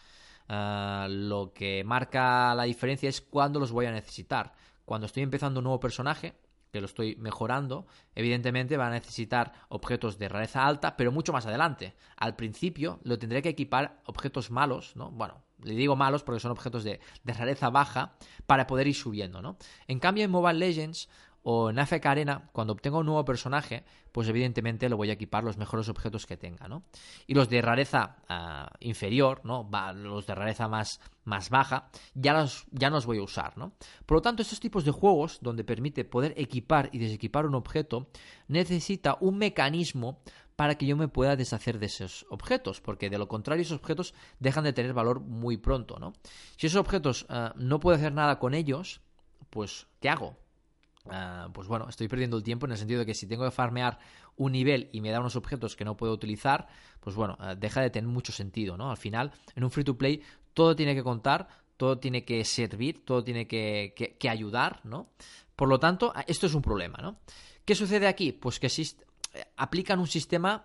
Ah, 0.49 1.07
lo 1.11 1.53
que 1.53 1.83
marca 1.85 2.55
la 2.55 2.65
diferencia 2.65 3.09
es 3.09 3.21
cuándo 3.21 3.59
los 3.59 3.73
voy 3.73 3.87
a 3.87 3.93
necesitar. 3.93 4.53
Cuando 4.85 5.07
estoy 5.07 5.23
empezando 5.23 5.61
un 5.61 5.65
nuevo 5.65 5.81
personaje, 5.81 6.35
que 6.73 6.81
lo 6.81 6.87
estoy 6.87 7.17
mejorando, 7.17 7.87
evidentemente 8.15 8.77
va 8.77 8.89
a 8.89 8.91
necesitar 8.91 9.53
objetos 9.69 10.19
de 10.19 10.29
rareza 10.29 10.67
alta, 10.67 10.97
pero 10.97 11.11
mucho 11.11 11.33
más 11.33 11.47
adelante. 11.47 11.95
Al 12.17 12.37
principio 12.37 13.01
lo 13.03 13.19
tendré 13.19 13.43
que 13.43 13.49
equipar 13.49 14.03
objetos 14.05 14.51
malos, 14.51 14.95
¿no? 14.95 15.11
Bueno, 15.11 15.43
le 15.63 15.75
digo 15.75 15.97
malos 15.97 16.23
porque 16.23 16.41
son 16.41 16.51
objetos 16.51 16.85
de, 16.85 17.01
de 17.25 17.33
rareza 17.33 17.71
baja 17.71 18.17
para 18.47 18.67
poder 18.67 18.87
ir 18.89 18.95
subiendo, 18.95 19.41
¿no? 19.41 19.57
En 19.87 19.99
cambio 19.99 20.25
en 20.25 20.31
Mobile 20.31 20.59
Legends 20.59 21.09
o 21.49 21.71
en 21.71 21.79
AFK 21.79 22.05
Arena, 22.07 22.51
cuando 22.51 22.73
obtenga 22.73 22.99
un 22.99 23.07
nuevo 23.07 23.25
personaje, 23.25 23.85
pues 24.11 24.27
evidentemente 24.27 24.89
lo 24.89 24.97
voy 24.97 25.11
a 25.11 25.13
equipar 25.13 25.45
los 25.45 25.57
mejores 25.57 25.89
objetos 25.89 26.27
que 26.27 26.37
tenga, 26.37 26.67
¿no? 26.67 26.83
Y 27.29 27.35
los 27.35 27.49
de 27.49 27.63
rareza 27.63 28.17
ah, 28.29 28.73
inferior, 28.81 29.43
¿no? 29.45 29.71
los 29.95 30.27
de 30.27 30.35
rareza 30.35 30.67
más, 30.67 31.01
más 31.23 31.49
baja, 31.49 31.89
ya 32.15 32.33
los, 32.33 32.67
ya 32.73 32.91
no 32.91 32.97
los 32.97 33.07
voy 33.07 33.19
a 33.19 33.23
usar, 33.23 33.57
¿no? 33.57 33.75
Por 34.07 34.17
lo 34.17 34.23
tanto, 34.23 34.43
estos 34.43 34.59
tipos 34.59 34.85
de 34.85 34.91
juegos, 34.91 35.39
donde 35.41 35.63
permite 35.63 36.05
poder 36.05 36.35
equipar 36.37 36.91
y 36.91 36.99
desequipar 36.99 37.47
un 37.47 37.55
objeto, 37.55 38.09
necesita 38.49 39.17
un 39.21 39.39
mecanismo 39.39 40.19
para 40.57 40.75
que 40.75 40.87
yo 40.87 40.97
me 40.97 41.07
pueda 41.07 41.37
deshacer 41.37 41.79
de 41.79 41.87
esos 41.87 42.27
objetos, 42.29 42.81
porque 42.81 43.09
de 43.09 43.19
lo 43.19 43.29
contrario 43.29 43.63
esos 43.63 43.79
objetos 43.79 44.15
dejan 44.41 44.65
de 44.65 44.73
tener 44.73 44.95
valor 44.95 45.21
muy 45.21 45.59
pronto, 45.59 46.01
¿no? 46.01 46.13
Si 46.57 46.67
esos 46.67 46.81
objetos 46.81 47.25
ah, 47.29 47.55
no 47.55 47.79
puedo 47.79 47.97
hacer 47.97 48.13
nada 48.13 48.41
con 48.41 48.53
ellos, 48.53 49.01
pues 49.49 49.87
¿qué 50.01 50.09
hago? 50.09 50.45
Ah, 51.11 51.49
pues 51.53 51.69
bueno, 51.69 51.89
estoy 51.89 52.09
perdiendo 52.09 52.37
el 52.37 52.43
tiempo 52.43 52.67
en 52.67 52.73
el 52.73 52.79
sentido 52.79 53.01
de 53.01 53.07
que 53.07 53.15
si 53.15 53.27
tengo 53.27 53.45
que 53.45 53.51
farmear 53.51 53.99
un 54.37 54.53
nivel 54.53 54.89
y 54.93 55.01
me 55.01 55.11
da 55.11 55.21
unos 55.21 55.37
objetos 55.37 55.77
que 55.77 55.85
no 55.85 55.97
puedo 55.97 56.13
utilizar, 56.13 56.69
pues 57.01 57.17
bueno, 57.17 57.37
ah, 57.41 57.55
deja 57.55 57.81
de 57.81 57.91
tener 57.91 58.09
mucho 58.09 58.33
sentido, 58.33 58.77
¿no? 58.77 58.91
Al 58.91 58.97
final, 58.97 59.33
en 59.55 59.65
un 59.65 59.71
free 59.71 59.85
to 59.85 59.97
play, 59.97 60.23
todo 60.55 60.75
tiene 60.75 60.95
que 60.95 61.03
contar, 61.03 61.49
todo 61.77 61.99
tiene 61.99 62.25
que 62.25 62.45
servir, 62.45 63.05
todo 63.05 63.23
tiene 63.23 63.47
que, 63.47 64.17
ayudar, 64.29 64.81
¿no? 64.85 65.11
Por 65.55 65.69
lo 65.69 65.79
tanto, 65.79 66.13
esto 66.27 66.47
es 66.47 66.55
un 66.55 66.63
problema, 66.63 66.99
¿no? 67.01 67.19
¿Qué 67.65 67.75
sucede 67.75 68.07
aquí? 68.07 68.33
Pues 68.33 68.61
que 68.61 68.67
eh, 68.67 69.45
aplican 69.57 69.99
un 69.99 70.07
sistema 70.07 70.65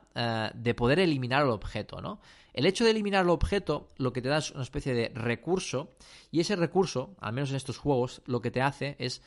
de 0.53 0.73
poder 0.73 0.99
eliminar 0.99 1.43
el 1.43 1.49
objeto, 1.49 2.01
¿no? 2.01 2.19
El 2.53 2.65
hecho 2.65 2.83
de 2.83 2.91
eliminar 2.91 3.23
el 3.23 3.29
objeto 3.29 3.87
lo 3.97 4.11
que 4.11 4.21
te 4.21 4.29
da 4.29 4.37
es 4.37 4.51
una 4.51 4.63
especie 4.63 4.93
de 4.93 5.09
recurso 5.09 5.93
y 6.31 6.41
ese 6.41 6.55
recurso, 6.55 7.15
al 7.19 7.33
menos 7.33 7.51
en 7.51 7.55
estos 7.55 7.77
juegos, 7.77 8.21
lo 8.25 8.41
que 8.41 8.51
te 8.51 8.61
hace 8.61 8.95
es 8.99 9.21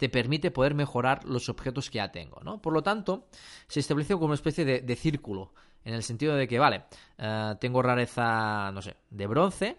te 0.00 0.08
permite 0.08 0.50
poder 0.50 0.72
mejorar 0.72 1.26
los 1.26 1.50
objetos 1.50 1.90
que 1.90 1.96
ya 1.96 2.10
tengo, 2.10 2.40
¿no? 2.42 2.62
Por 2.62 2.72
lo 2.72 2.82
tanto, 2.82 3.28
se 3.68 3.80
establece 3.80 4.14
como 4.14 4.28
una 4.28 4.34
especie 4.34 4.64
de, 4.64 4.96
círculo, 4.96 5.52
en 5.84 5.92
el 5.92 6.02
sentido 6.02 6.36
de 6.36 6.48
que, 6.48 6.58
vale, 6.58 6.84
eh, 7.18 7.54
tengo 7.60 7.82
rareza, 7.82 8.72
no 8.72 8.80
sé, 8.80 8.96
de 9.10 9.26
bronce, 9.26 9.76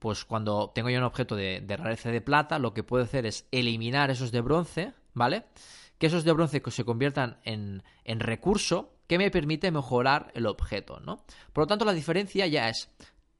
pues 0.00 0.24
cuando 0.24 0.72
tengo 0.74 0.90
ya 0.90 0.98
un 0.98 1.04
objeto 1.04 1.36
de, 1.36 1.64
rareza 1.68 2.10
de 2.10 2.20
plata, 2.20 2.58
lo 2.58 2.74
que 2.74 2.82
puedo 2.82 3.04
hacer 3.04 3.26
es 3.26 3.46
eliminar 3.52 4.10
esos 4.10 4.32
de 4.32 4.40
bronce, 4.40 4.92
¿vale? 5.12 5.44
Que 5.98 6.08
esos 6.08 6.24
de 6.24 6.32
bronce 6.32 6.60
se 6.68 6.84
conviertan 6.84 7.38
en, 7.44 7.84
en 8.02 8.18
recurso 8.18 8.96
que 9.06 9.18
me 9.18 9.30
permite 9.30 9.70
mejorar 9.70 10.32
el 10.34 10.46
objeto, 10.46 10.98
¿no? 10.98 11.22
Por 11.52 11.62
lo 11.62 11.66
tanto, 11.68 11.84
la 11.84 11.92
diferencia 11.92 12.48
ya 12.48 12.68
es 12.68 12.90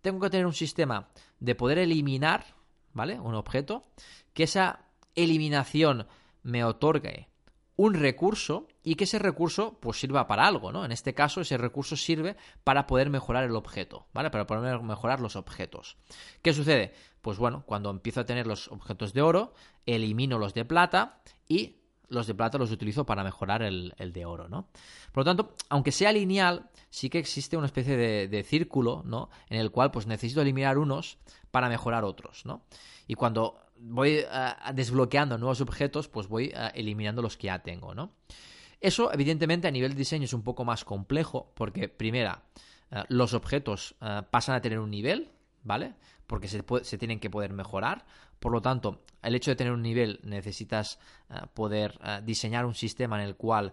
tengo 0.01 0.21
que 0.21 0.31
tener 0.31 0.47
un 0.47 0.55
sistema 0.55 1.09
de 1.41 1.57
poder 1.57 1.79
eliminar, 1.79 2.55
¿vale? 2.93 3.19
Un 3.19 3.35
objeto, 3.35 3.89
que 4.33 4.45
esa 4.45 4.85
eliminación 5.15 6.07
me 6.43 6.65
otorgue 6.65 7.29
un 7.77 7.95
recurso 7.95 8.69
y 8.83 8.95
que 8.95 9.05
ese 9.05 9.19
recurso 9.19 9.79
pues 9.81 9.99
sirva 9.99 10.27
para 10.27 10.47
algo, 10.47 10.73
¿no? 10.73 10.85
En 10.85 10.93
este 10.93 11.15
caso 11.15 11.41
ese 11.41 11.57
recurso 11.57 11.97
sirve 11.97 12.37
para 12.63 12.87
poder 12.87 13.11
mejorar 13.11 13.45
el 13.45 13.57
objeto, 13.57 14.07
¿vale? 14.13 14.31
Para 14.31 14.47
poder 14.47 14.81
mejorar 14.83 15.21
los 15.21 15.37
objetos. 15.37 15.97
¿Qué 16.43 16.53
sucede? 16.53 16.95
Pues 17.21 17.39
bueno, 17.39 17.65
cuando 17.67 17.91
empiezo 17.91 18.21
a 18.21 18.27
tener 18.27 18.47
los 18.47 18.69
objetos 18.69 19.13
de 19.13 19.23
oro, 19.23 19.55
elimino 19.87 20.39
los 20.39 20.55
de 20.55 20.65
plata 20.65 21.21
y 21.49 21.81
los 22.09 22.27
de 22.27 22.35
plata 22.35 22.59
los 22.59 22.71
utilizo 22.71 23.07
para 23.07 23.25
mejorar 23.25 23.63
el, 23.63 23.93
de 23.97 24.27
oro, 24.27 24.49
¿no? 24.49 24.69
Por 25.11 25.23
lo 25.23 25.25
tanto, 25.25 25.55
aunque 25.69 25.91
sea 25.91 26.13
lineal, 26.13 26.71
sí 26.91 27.11
que 27.11 27.19
existe 27.19 27.57
una 27.57 27.67
especie 27.67 27.97
de, 27.97 28.29
de, 28.29 28.43
círculo, 28.45 29.03
¿no? 29.05 29.31
En 29.49 29.59
el 29.59 29.73
cual 29.73 29.91
pues 29.91 30.07
necesito 30.07 30.43
eliminar 30.43 30.79
unos 30.79 31.19
para 31.51 31.69
mejorar 31.69 32.05
otros, 32.05 32.45
¿no? 32.45 32.63
Y 33.09 33.15
cuando 33.15 33.64
voy 33.79 34.19
eh, 34.19 34.27
desbloqueando 34.75 35.39
nuevos 35.39 35.61
objetos, 35.61 36.09
pues 36.09 36.29
voy 36.29 36.53
eh, 36.55 36.71
eliminando 36.75 37.23
los 37.23 37.37
que 37.37 37.47
ya 37.47 37.61
tengo, 37.61 37.95
¿no? 37.95 38.13
Eso, 38.81 39.13
evidentemente, 39.13 39.67
a 39.67 39.71
nivel 39.71 39.93
de 39.93 39.99
diseño 39.99 40.25
es 40.25 40.33
un 40.33 40.43
poco 40.43 40.65
más 40.65 40.85
complejo, 40.85 41.53
porque, 41.55 41.89
primera, 41.89 42.43
eh, 42.91 43.03
los 43.09 43.33
objetos 43.33 43.95
pasan 44.31 44.57
a 44.57 44.61
tener 44.61 44.79
un 44.79 44.91
nivel, 44.91 45.31
¿vale? 45.63 45.95
Porque 46.27 46.49
se, 46.49 46.63
se, 46.83 46.99
tienen 46.99 47.19
que 47.19 47.31
poder 47.31 47.53
mejorar. 47.53 48.05
Por 48.39 48.53
lo 48.53 48.61
tanto, 48.61 49.03
el 49.23 49.35
hecho 49.35 49.51
de 49.51 49.57
tener 49.57 49.73
un 49.73 49.83
nivel 49.83 50.21
necesitas 50.23 50.99
poder 51.55 51.99
diseñar 52.25 52.67
un 52.67 52.75
sistema 52.75 53.23
en 53.23 53.27
el 53.27 53.37
cual 53.37 53.73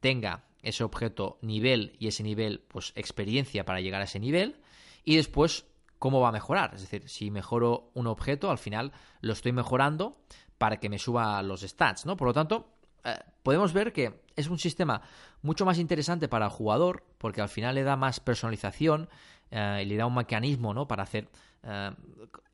tenga 0.00 0.44
ese 0.62 0.82
objeto 0.82 1.38
nivel 1.42 1.94
y 2.00 2.08
ese 2.08 2.24
nivel, 2.24 2.60
pues, 2.66 2.92
experiencia 2.96 3.64
para 3.64 3.80
llegar 3.80 4.00
a 4.00 4.04
ese 4.04 4.18
nivel. 4.18 4.56
Y 5.04 5.16
después 5.16 5.64
cómo 6.00 6.18
va 6.20 6.30
a 6.30 6.32
mejorar. 6.32 6.74
Es 6.74 6.80
decir, 6.80 7.08
si 7.08 7.30
mejoro 7.30 7.92
un 7.94 8.08
objeto, 8.08 8.50
al 8.50 8.58
final 8.58 8.90
lo 9.20 9.32
estoy 9.32 9.52
mejorando 9.52 10.16
para 10.58 10.78
que 10.80 10.88
me 10.88 10.98
suba 10.98 11.40
los 11.42 11.60
stats, 11.60 12.06
¿no? 12.06 12.16
Por 12.16 12.26
lo 12.26 12.34
tanto, 12.34 12.74
eh, 13.04 13.18
podemos 13.42 13.72
ver 13.72 13.92
que 13.92 14.22
es 14.34 14.48
un 14.48 14.58
sistema 14.58 15.02
mucho 15.42 15.64
más 15.64 15.78
interesante 15.78 16.26
para 16.26 16.46
el 16.46 16.50
jugador, 16.50 17.04
porque 17.18 17.42
al 17.42 17.48
final 17.48 17.74
le 17.74 17.82
da 17.82 17.96
más 17.96 18.18
personalización 18.18 19.08
eh, 19.50 19.82
y 19.82 19.86
le 19.86 19.96
da 19.96 20.06
un 20.06 20.14
mecanismo, 20.14 20.74
¿no? 20.74 20.88
Para 20.88 21.02
hacer 21.02 21.28
eh, 21.62 21.90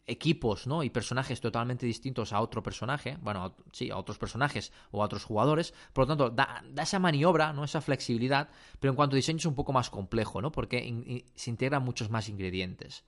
equipos, 0.06 0.66
¿no? 0.66 0.82
Y 0.82 0.90
personajes 0.90 1.40
totalmente 1.40 1.86
distintos 1.86 2.32
a 2.32 2.40
otro 2.40 2.64
personaje, 2.64 3.16
bueno, 3.20 3.54
sí, 3.72 3.90
a 3.90 3.96
otros 3.96 4.18
personajes 4.18 4.72
o 4.90 5.02
a 5.02 5.06
otros 5.06 5.24
jugadores. 5.24 5.72
Por 5.92 6.04
lo 6.04 6.16
tanto, 6.16 6.30
da, 6.30 6.64
esa 6.82 6.98
maniobra, 6.98 7.52
¿no? 7.52 7.62
Esa 7.62 7.80
flexibilidad, 7.80 8.48
pero 8.80 8.90
en 8.90 8.96
cuanto 8.96 9.14
a 9.14 9.18
diseño 9.18 9.38
es 9.38 9.46
un 9.46 9.54
poco 9.54 9.72
más 9.72 9.88
complejo, 9.88 10.42
¿no? 10.42 10.50
Porque 10.50 11.24
se 11.36 11.50
integran 11.50 11.84
muchos 11.84 12.10
más 12.10 12.28
ingredientes. 12.28 13.04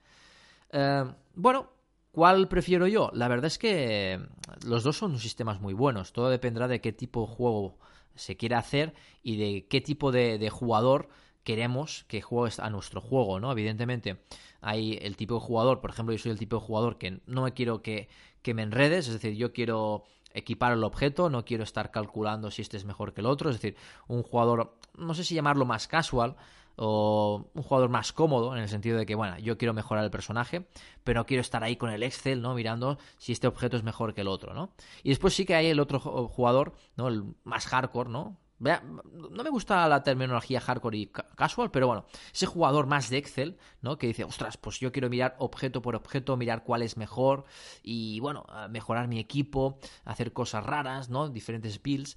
Eh, 0.70 1.04
bueno, 1.34 1.70
¿cuál 2.12 2.48
prefiero 2.48 2.87
yo? 2.87 3.10
La 3.14 3.28
verdad 3.28 3.46
es 3.46 3.58
que 3.58 4.20
los 4.66 4.82
dos 4.82 4.96
son 4.96 5.18
sistemas 5.18 5.60
muy 5.60 5.75
buenos. 5.75 6.12
Todo 6.12 6.30
dependerá 6.30 6.68
de 6.68 6.80
qué 6.80 6.92
tipo 6.92 7.26
de 7.26 7.34
juego 7.34 7.78
se 8.14 8.37
quiera 8.37 8.58
hacer 8.58 8.94
y 9.22 9.37
de 9.37 9.66
qué 9.68 9.80
tipo 9.80 10.12
de, 10.12 10.50
jugador 10.50 11.08
queremos 11.44 12.04
que 12.08 12.20
juegue 12.20 12.54
a 12.58 12.70
nuestro 12.70 13.00
juego, 13.00 13.40
¿no? 13.40 13.52
Evidentemente, 13.52 14.20
hay 14.60 14.98
el 15.00 15.16
tipo 15.16 15.34
de 15.34 15.40
jugador, 15.40 15.80
por 15.80 15.90
ejemplo, 15.90 16.14
yo 16.14 16.22
soy 16.22 16.32
el 16.32 16.38
tipo 16.38 16.56
de 16.56 16.62
jugador 16.62 16.98
que 16.98 17.20
no 17.26 17.42
me 17.42 17.54
quiero 17.54 17.82
que, 17.82 18.08
que 18.42 18.54
me 18.54 18.62
enredes, 18.62 19.06
es 19.06 19.14
decir, 19.14 19.34
yo 19.34 19.52
quiero 19.52 20.04
equipar 20.34 20.72
el 20.72 20.84
objeto, 20.84 21.30
no 21.30 21.44
quiero 21.44 21.64
estar 21.64 21.90
calculando 21.90 22.50
si 22.50 22.62
este 22.62 22.76
es 22.76 22.84
mejor 22.84 23.14
que 23.14 23.22
el 23.22 23.26
otro, 23.26 23.50
es 23.50 23.56
decir, 23.56 23.76
un 24.08 24.22
jugador, 24.22 24.76
no 24.96 25.14
sé 25.14 25.25
si 25.25 25.34
llamarlo 25.34 25.64
más 25.64 25.88
casual, 25.88 26.37
o 26.78 27.50
un 27.54 27.62
jugador 27.62 27.90
más 27.90 28.12
cómodo 28.12 28.54
en 28.56 28.62
el 28.62 28.68
sentido 28.68 28.97
de 28.99 29.04
que, 29.04 29.14
bueno, 29.14 29.38
yo 29.38 29.58
quiero 29.58 29.75
mejorar 29.75 30.04
el 30.04 30.11
personaje, 30.11 30.68
pero 31.04 31.26
quiero 31.26 31.40
estar 31.40 31.64
ahí 31.64 31.76
con 31.76 31.90
el 31.90 32.02
Excel, 32.02 32.40
¿no? 32.40 32.54
Mirando 32.54 32.99
si 33.18 33.32
este 33.32 33.47
objeto 33.47 33.76
es 33.76 33.82
mejor 33.82 34.14
que 34.14 34.20
el 34.23 34.28
otro, 34.28 34.54
¿no? 34.54 34.73
Y 35.02 35.11
después 35.11 35.35
sí 35.35 35.44
que 35.44 35.54
hay 35.54 35.66
el 35.66 35.80
otro 35.80 35.99
jugador, 36.00 36.75
¿no? 36.97 37.08
El 37.08 37.35
más 37.44 37.66
hardcore, 37.66 38.11
¿no? 38.11 38.38
No 38.61 39.44
me 39.44 39.50
gusta 39.50 39.87
la 39.87 40.02
terminología 40.02 40.61
hardcore 40.61 40.99
y 40.99 41.06
casual, 41.06 41.70
pero 41.70 41.87
bueno, 41.87 42.06
ese 42.32 42.47
jugador 42.47 42.87
más 42.87 43.08
de 43.08 43.18
Excel, 43.18 43.56
¿no? 43.82 43.99
Que 43.99 44.08
dice, 44.08 44.25
ostras, 44.25 44.56
pues 44.56 44.80
yo 44.80 44.90
quiero 44.90 45.08
mirar 45.08 45.37
objeto 45.38 45.80
por 45.80 45.94
objeto, 45.94 46.37
mirar 46.37 46.64
cuál 46.64 46.82
es 46.82 46.97
mejor 46.97 47.44
y, 47.85 48.18
bueno, 48.18 48.47
mejorar 48.68 49.06
mi 49.06 49.20
equipo, 49.20 49.78
hacer 50.04 50.32
cosas 50.32 50.64
raras, 50.64 51.08
¿no? 51.08 51.28
Diferentes 51.28 51.80
builds. 51.80 52.16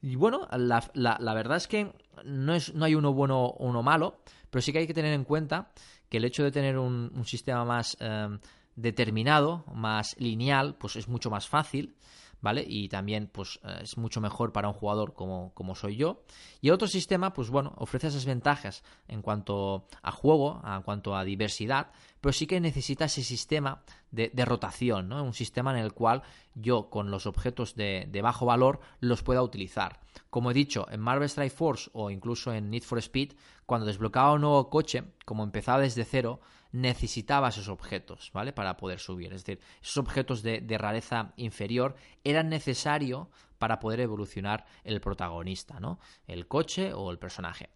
Y 0.00 0.16
bueno, 0.16 0.46
la, 0.52 0.88
la, 0.94 1.34
verdad 1.34 1.56
es 1.56 1.66
que 1.66 1.92
no, 2.24 2.54
es, 2.54 2.74
no 2.74 2.84
hay 2.84 2.94
uno 2.94 3.12
bueno 3.12 3.46
o 3.46 3.66
uno 3.66 3.82
malo, 3.82 4.20
pero 4.50 4.62
sí 4.62 4.72
que 4.72 4.78
hay 4.78 4.86
que 4.86 4.94
tener 4.94 5.12
en 5.12 5.24
cuenta 5.24 5.70
que 6.08 6.18
el 6.18 6.24
hecho 6.24 6.44
de 6.44 6.52
tener 6.52 6.78
un, 6.78 7.10
un 7.14 7.24
sistema 7.24 7.64
más 7.64 7.96
em, 8.00 8.38
determinado, 8.76 9.64
más 9.74 10.16
lineal, 10.18 10.76
pues 10.76 10.96
es 10.96 11.08
mucho 11.08 11.30
más 11.30 11.48
fácil. 11.48 11.96
¿Vale? 12.40 12.64
Y 12.66 12.88
también, 12.88 13.28
pues, 13.32 13.60
eh, 13.64 13.80
es 13.82 13.96
mucho 13.96 14.20
mejor 14.20 14.52
para 14.52 14.68
un 14.68 14.74
jugador 14.74 15.14
como, 15.14 15.52
como, 15.54 15.74
soy 15.74 15.96
yo. 15.96 16.22
Y 16.60 16.68
el 16.68 16.74
otro 16.74 16.88
sistema, 16.88 17.32
pues 17.32 17.50
bueno, 17.50 17.74
ofrece 17.76 18.08
esas 18.08 18.24
ventajas 18.24 18.82
en 19.08 19.22
cuanto 19.22 19.86
a 20.02 20.12
juego, 20.12 20.62
en 20.64 20.82
cuanto 20.82 21.16
a 21.16 21.24
diversidad, 21.24 21.90
pero 22.20 22.32
sí 22.32 22.46
que 22.46 22.60
necesita 22.60 23.06
ese 23.06 23.22
sistema 23.22 23.82
de, 24.10 24.30
rotación, 24.44 25.08
¿no? 25.08 25.22
Un 25.22 25.34
sistema 25.34 25.70
en 25.72 25.84
el 25.84 25.92
cual 25.92 26.22
yo 26.54 26.88
con 26.90 27.10
los 27.10 27.26
objetos 27.26 27.74
de, 27.74 28.08
bajo 28.22 28.46
valor 28.46 28.80
los 29.00 29.22
pueda 29.22 29.42
utilizar. 29.42 30.00
Como 30.30 30.50
he 30.50 30.54
dicho, 30.54 30.86
en 30.90 31.00
Marvel 31.00 31.28
Strike 31.28 31.52
Force 31.52 31.90
o 31.92 32.10
incluso 32.10 32.52
en 32.52 32.70
Need 32.70 32.82
for 32.82 32.98
Speed, 32.98 33.34
cuando 33.66 33.86
desbloqueaba 33.86 34.32
un 34.32 34.40
nuevo 34.40 34.70
coche, 34.70 35.04
como 35.24 35.44
empezaba 35.44 35.80
desde 35.80 36.04
cero, 36.04 36.40
necesitaba 36.72 37.48
esos 37.48 37.68
objetos, 37.68 38.30
¿vale? 38.32 38.52
Para 38.52 38.76
poder 38.76 38.98
subir. 38.98 39.32
Es 39.32 39.44
decir, 39.44 39.60
esos 39.82 39.96
objetos 39.96 40.42
de, 40.42 40.78
rareza 40.78 41.32
inferior 41.36 41.96
eran 42.24 42.48
necesarios 42.48 43.28
para 43.58 43.80
poder 43.80 44.00
evolucionar 44.00 44.66
el 44.84 45.00
protagonista, 45.00 45.80
¿no? 45.80 45.98
El 46.26 46.46
coche 46.46 46.92
o 46.92 47.10
el 47.10 47.18
personaje. 47.18 47.70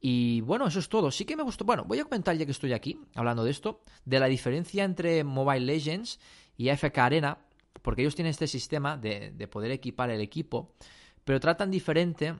Y 0.00 0.40
bueno, 0.42 0.66
eso 0.66 0.78
es 0.78 0.88
todo. 0.88 1.10
Sí 1.10 1.24
que 1.24 1.36
me 1.36 1.42
gustó. 1.42 1.64
Bueno, 1.64 1.84
voy 1.84 1.98
a 1.98 2.04
comentar 2.04 2.36
ya 2.36 2.44
que 2.44 2.52
estoy 2.52 2.72
aquí, 2.72 3.00
hablando 3.14 3.44
de 3.44 3.50
esto, 3.50 3.82
de 4.04 4.20
la 4.20 4.26
diferencia 4.26 4.84
entre 4.84 5.24
Mobile 5.24 5.64
Legends 5.64 6.20
y 6.56 6.68
AFK 6.68 6.98
Arena, 6.98 7.38
porque 7.82 8.02
ellos 8.02 8.14
tienen 8.14 8.30
este 8.30 8.46
sistema 8.46 8.96
de, 8.96 9.48
poder 9.50 9.70
equipar 9.70 10.10
el 10.10 10.20
equipo, 10.20 10.74
pero 11.24 11.40
tratan 11.40 11.70
diferente 11.70 12.34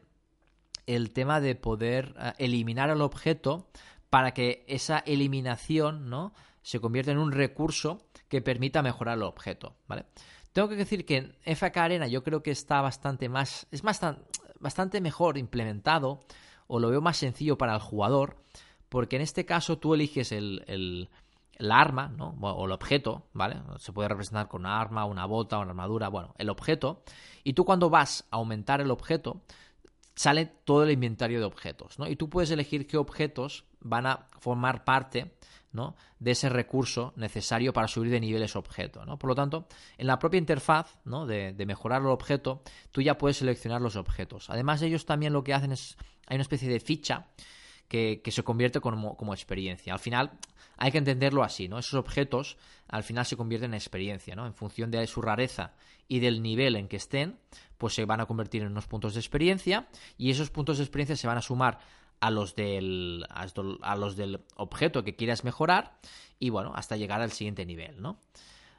el 0.86 1.12
tema 1.12 1.40
de 1.40 1.54
poder 1.54 2.14
eh, 2.18 2.32
eliminar 2.38 2.90
el 2.90 3.00
objeto 3.00 3.68
para 4.16 4.32
que 4.32 4.64
esa 4.66 5.00
eliminación, 5.00 6.08
¿no? 6.08 6.32
se 6.62 6.80
convierta 6.80 7.12
en 7.12 7.18
un 7.18 7.32
recurso 7.32 8.06
que 8.30 8.40
permita 8.40 8.80
mejorar 8.80 9.18
el 9.18 9.24
objeto, 9.24 9.76
¿vale? 9.86 10.06
Tengo 10.54 10.70
que 10.70 10.76
decir 10.76 11.04
que 11.04 11.18
en 11.18 11.36
FK 11.42 11.76
Arena 11.76 12.06
yo 12.06 12.22
creo 12.22 12.42
que 12.42 12.50
está 12.50 12.80
bastante 12.80 13.28
más, 13.28 13.66
es 13.70 13.82
bastante 13.82 15.02
mejor 15.02 15.36
implementado 15.36 16.20
o 16.66 16.80
lo 16.80 16.88
veo 16.88 17.02
más 17.02 17.18
sencillo 17.18 17.58
para 17.58 17.74
el 17.74 17.80
jugador, 17.80 18.38
porque 18.88 19.16
en 19.16 19.22
este 19.22 19.44
caso 19.44 19.76
tú 19.76 19.92
eliges 19.92 20.32
el, 20.32 20.64
el, 20.66 21.70
arma, 21.70 22.08
¿no? 22.08 22.38
O 22.40 22.64
el 22.64 22.72
objeto, 22.72 23.26
¿vale? 23.34 23.60
Se 23.76 23.92
puede 23.92 24.08
representar 24.08 24.48
con 24.48 24.62
una 24.62 24.80
arma, 24.80 25.04
una 25.04 25.26
bota, 25.26 25.58
una 25.58 25.72
armadura, 25.72 26.08
bueno, 26.08 26.34
el 26.38 26.48
objeto. 26.48 27.02
Y 27.44 27.52
tú 27.52 27.66
cuando 27.66 27.90
vas 27.90 28.26
a 28.30 28.36
aumentar 28.36 28.80
el 28.80 28.90
objeto, 28.90 29.42
sale 30.16 30.46
todo 30.46 30.82
el 30.82 30.90
inventario 30.90 31.38
de 31.38 31.44
objetos, 31.44 31.98
¿no? 31.98 32.08
Y 32.08 32.16
tú 32.16 32.28
puedes 32.28 32.50
elegir 32.50 32.86
qué 32.86 32.96
objetos 32.96 33.64
van 33.80 34.06
a 34.06 34.26
formar 34.40 34.84
parte 34.84 35.36
¿no? 35.72 35.94
de 36.18 36.32
ese 36.32 36.48
recurso 36.48 37.12
necesario 37.16 37.72
para 37.72 37.86
subir 37.86 38.10
de 38.10 38.18
nivel 38.18 38.42
ese 38.42 38.58
objeto. 38.58 39.04
¿no? 39.04 39.18
Por 39.18 39.28
lo 39.28 39.34
tanto, 39.34 39.68
en 39.98 40.06
la 40.06 40.18
propia 40.18 40.38
interfaz 40.38 40.98
¿no? 41.04 41.26
de, 41.26 41.54
mejorar 41.66 42.02
el 42.02 42.08
objeto, 42.08 42.62
tú 42.90 43.02
ya 43.02 43.18
puedes 43.18 43.36
seleccionar 43.36 43.80
los 43.80 43.94
objetos. 43.94 44.50
Además, 44.50 44.82
ellos 44.82 45.06
también 45.06 45.32
lo 45.32 45.44
que 45.44 45.54
hacen 45.54 45.72
es 45.72 45.96
hay 46.26 46.36
una 46.36 46.42
especie 46.42 46.68
de 46.68 46.80
ficha 46.80 47.28
que, 47.88 48.20
se 48.26 48.42
convierte 48.42 48.80
como, 48.80 49.16
como, 49.16 49.32
experiencia. 49.32 49.92
Al 49.92 50.00
final 50.00 50.32
hay 50.76 50.92
que 50.92 50.98
entenderlo 50.98 51.42
así, 51.42 51.68
¿no? 51.68 51.78
Esos 51.78 51.94
objetos 51.94 52.56
al 52.88 53.02
final 53.02 53.24
se 53.26 53.36
convierten 53.36 53.70
en 53.70 53.74
experiencia, 53.74 54.34
¿no? 54.36 54.46
En 54.46 54.54
función 54.54 54.90
de 54.90 55.06
su 55.06 55.22
rareza 55.22 55.74
y 56.08 56.20
del 56.20 56.42
nivel 56.42 56.76
en 56.76 56.88
que 56.88 56.96
estén, 56.96 57.38
pues 57.78 57.94
se 57.94 58.04
van 58.04 58.20
a 58.20 58.26
convertir 58.26 58.62
en 58.62 58.68
unos 58.68 58.86
puntos 58.86 59.14
de 59.14 59.20
experiencia 59.20 59.88
y 60.16 60.30
esos 60.30 60.50
puntos 60.50 60.78
de 60.78 60.84
experiencia 60.84 61.16
se 61.16 61.26
van 61.26 61.38
a 61.38 61.42
sumar 61.42 61.78
a 62.20 62.30
los 62.30 62.54
del, 62.54 63.26
a 63.28 63.96
los 63.96 64.16
del 64.16 64.40
objeto 64.56 65.04
que 65.04 65.16
quieras 65.16 65.44
mejorar 65.44 65.98
y 66.38 66.50
bueno, 66.50 66.72
hasta 66.74 66.96
llegar 66.96 67.20
al 67.20 67.32
siguiente 67.32 67.66
nivel, 67.66 68.00
¿no? 68.00 68.18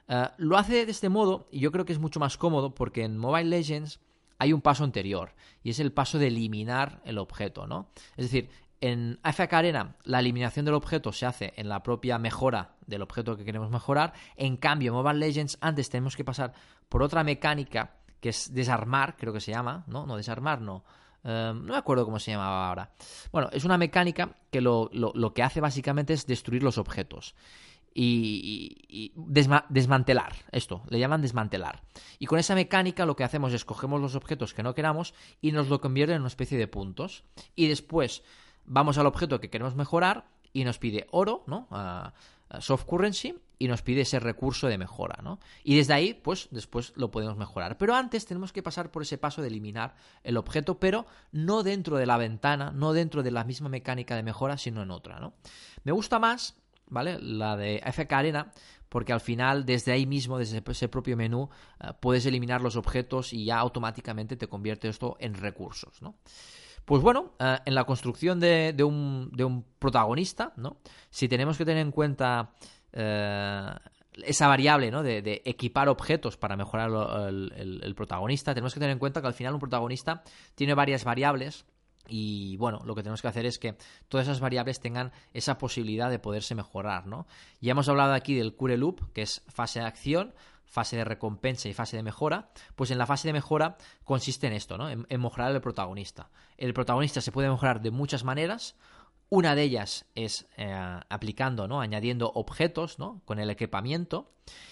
Eh, 0.08 0.28
lo 0.38 0.58
hace 0.58 0.86
de 0.86 0.92
este 0.92 1.10
modo 1.10 1.48
y 1.52 1.60
yo 1.60 1.72
creo 1.72 1.86
que 1.86 1.94
es 1.94 2.00
mucho 2.00 2.20
más 2.20 2.38
cómodo 2.38 2.74
porque 2.74 3.04
en 3.04 3.18
Mobile 3.18 3.50
Legends 3.50 4.00
hay 4.40 4.54
un 4.54 4.62
paso 4.62 4.84
anterior 4.84 5.34
y 5.64 5.72
es 5.72 5.80
el 5.80 5.92
paso 5.92 6.20
de 6.20 6.28
eliminar 6.28 7.02
el 7.06 7.18
objeto, 7.18 7.68
¿no? 7.68 7.90
Es 8.16 8.26
decir, 8.26 8.50
en 8.82 9.20
AFK 9.24 9.54
Arena 9.54 9.96
la 10.04 10.20
eliminación 10.20 10.66
del 10.66 10.76
objeto 10.76 11.12
se 11.12 11.26
hace 11.26 11.54
en 11.58 11.70
la 11.70 11.84
propia 11.84 12.20
mejora 12.20 12.76
del 12.86 13.02
objeto 13.02 13.36
que 13.36 13.46
queremos 13.46 13.70
mejorar. 13.70 14.14
En 14.36 14.58
cambio, 14.58 14.92
en 14.92 14.96
Mobile 14.96 15.20
Legends 15.20 15.58
antes 15.62 15.90
tenemos 15.90 16.16
que 16.16 16.24
pasar 16.24 16.54
por 16.90 17.04
otra 17.04 17.24
mecánica 17.24 17.96
que 18.20 18.30
es 18.30 18.54
desarmar, 18.54 19.16
creo 19.18 19.34
que 19.34 19.42
se 19.42 19.52
llama, 19.52 19.84
¿no? 19.88 20.06
No, 20.06 20.18
desarmar 20.18 20.62
no. 20.62 20.84
eh, 21.24 21.52
no 21.54 21.74
me 21.74 21.78
acuerdo 21.78 22.06
cómo 22.06 22.20
se 22.20 22.32
llamaba 22.32 22.68
ahora. 22.68 22.92
Bueno, 23.32 23.50
es 23.52 23.64
una 23.66 23.78
mecánica 23.78 24.36
que 24.52 24.62
lo, 24.62 24.90
que 25.34 25.44
hace 25.44 25.62
básicamente 25.62 26.14
es 26.14 26.26
destruir 26.26 26.64
los 26.64 26.78
objetos. 26.78 27.36
Y, 28.00 29.12
desmantelar, 29.16 30.36
esto, 30.52 30.84
le 30.88 31.00
llaman 31.00 31.24
desmantelar. 31.24 31.82
Y 32.20 32.28
con 32.28 32.38
esa 32.38 32.54
mecánica 32.54 33.08
lo 33.08 33.16
que 33.16 33.24
hacemos 33.24 33.54
es 33.54 33.66
cogemos 33.66 34.00
los 34.00 34.14
objetos 34.14 34.54
que 34.54 34.62
no 34.62 34.76
queramos 34.76 35.16
y 35.42 35.52
nos 35.52 35.68
lo 35.68 35.82
convierte 35.82 36.14
en 36.14 36.22
una 36.22 36.28
especie 36.28 36.60
de 36.60 36.68
puntos. 36.68 37.24
Y 37.56 37.68
después 37.68 38.22
vamos 38.68 38.98
al 38.98 39.08
objeto 39.08 39.40
que 39.40 39.50
queremos 39.50 39.76
mejorar 39.76 40.26
y 40.54 40.64
nos 40.64 40.78
pide 40.78 41.08
oro, 41.12 41.44
¿no? 41.48 41.68
soft 42.60 42.86
currency 42.86 43.36
y 43.60 43.68
nos 43.68 43.82
pide 43.82 44.02
ese 44.02 44.20
recurso 44.20 44.68
de 44.68 44.78
mejora, 44.78 45.20
¿no? 45.24 45.40
Y 45.64 45.78
desde 45.78 45.94
ahí, 45.94 46.14
pues 46.14 46.48
después 46.52 46.94
lo 46.96 47.12
podemos 47.12 47.38
mejorar. 47.38 47.78
Pero 47.78 47.96
antes 47.96 48.26
tenemos 48.26 48.54
que 48.54 48.64
pasar 48.64 48.92
por 48.92 49.02
ese 49.02 49.18
paso 49.18 49.42
de 49.42 49.48
eliminar 49.48 49.96
el 50.24 50.38
objeto, 50.38 50.80
pero 50.80 51.08
no 51.32 51.64
dentro 51.64 51.98
de 51.98 52.06
la 52.06 52.18
ventana, 52.18 52.72
no 52.72 52.94
dentro 52.94 53.24
de 53.24 53.32
la 53.32 53.44
misma 53.44 53.70
mecánica 53.70 54.16
de 54.16 54.24
mejora, 54.24 54.58
sino 54.58 54.84
en 54.84 54.92
otra, 54.92 55.20
¿no? 55.20 55.34
Me 55.84 55.92
gusta 55.92 56.20
más, 56.20 56.56
¿vale? 56.88 57.20
La 57.20 57.58
de 57.58 57.82
FK 57.84 58.14
Arena, 58.14 58.52
porque 58.90 59.14
al 59.14 59.22
final, 59.22 59.66
desde 59.66 59.92
ahí 59.92 60.06
mismo, 60.06 60.38
desde 60.38 60.64
ese 60.66 60.88
propio 60.88 61.18
menú, 61.18 61.50
eh, 61.80 61.92
puedes 62.00 62.26
eliminar 62.26 62.62
los 62.62 62.76
objetos 62.76 63.34
y 63.34 63.46
ya 63.46 63.58
automáticamente 63.58 64.38
te 64.38 64.48
convierte 64.48 64.88
esto 64.88 65.18
en 65.20 65.34
recursos, 65.34 66.02
¿no? 66.02 66.16
Pues 66.88 67.02
bueno, 67.02 67.34
eh, 67.38 67.58
en 67.66 67.76
la 67.76 67.84
construcción 67.84 68.40
de, 68.40 68.74
un, 68.82 69.66
protagonista, 69.78 70.54
¿no? 70.56 70.78
Si 71.10 71.28
tenemos 71.28 71.58
que 71.58 71.66
tener 71.66 71.86
en 71.86 71.92
cuenta 71.92 72.52
eh, 72.94 73.70
esa 74.24 74.48
variable, 74.48 74.90
¿no? 74.90 75.04
De, 75.04 75.42
equipar 75.44 75.90
objetos 75.90 76.38
para 76.38 76.56
mejorar 76.56 76.90
el, 77.28 77.94
protagonista, 77.94 78.54
tenemos 78.54 78.74
que 78.74 78.80
tener 78.80 78.94
en 78.94 79.00
cuenta 79.00 79.20
que 79.20 79.28
al 79.28 79.34
final 79.34 79.54
un 79.54 79.60
protagonista 79.60 80.24
tiene 80.56 80.76
varias 80.76 81.04
variables 81.04 81.66
y 82.08 82.56
bueno, 82.56 82.80
lo 82.86 82.96
que 82.96 83.04
tenemos 83.04 83.22
que 83.22 83.28
hacer 83.28 83.46
es 83.46 83.60
que 83.60 83.76
todas 84.08 84.26
esas 84.26 84.40
variables 84.40 84.80
tengan 84.80 85.12
esa 85.34 85.58
posibilidad 85.58 86.10
de 86.10 86.20
poderse 86.20 86.56
mejorar, 86.56 87.06
¿no? 87.06 87.28
Ya 87.60 87.72
hemos 87.72 87.90
hablado 87.90 88.14
aquí 88.14 88.34
del 88.34 88.56
Cure 88.56 88.78
Loop, 88.78 89.12
que 89.12 89.24
es 89.24 89.44
fase 89.50 89.82
de 89.82 89.88
acción, 89.88 90.34
fase 90.68 90.98
de 90.98 91.04
recompensa 91.04 91.70
y 91.70 91.74
fase 91.74 91.98
de 91.98 92.04
mejora, 92.04 92.50
pues 92.76 92.92
en 92.92 92.98
la 92.98 93.08
fase 93.08 93.30
de 93.30 93.34
mejora 93.34 93.78
consiste 94.04 94.48
en 94.48 94.54
esto, 94.54 94.78
¿no? 94.78 94.90
En, 94.90 95.06
mejorar 95.10 95.52
el 95.52 95.62
protagonista. 95.62 96.30
El 96.58 96.74
protagonista 96.74 97.22
se 97.22 97.32
puede 97.32 97.50
mejorar 97.50 97.82
de 97.82 97.92
muchas 97.92 98.24
maneras. 98.24 98.76
Una 99.30 99.56
de 99.56 99.64
ellas 99.64 100.06
es 100.16 100.48
eh, 100.56 100.74
aplicando, 101.10 101.68
¿no? 101.68 101.82
Añadiendo 101.82 102.32
objetos, 102.34 102.98
¿no? 102.98 103.22
Con 103.26 103.40
el 103.40 103.50
equipamiento. 103.50 104.32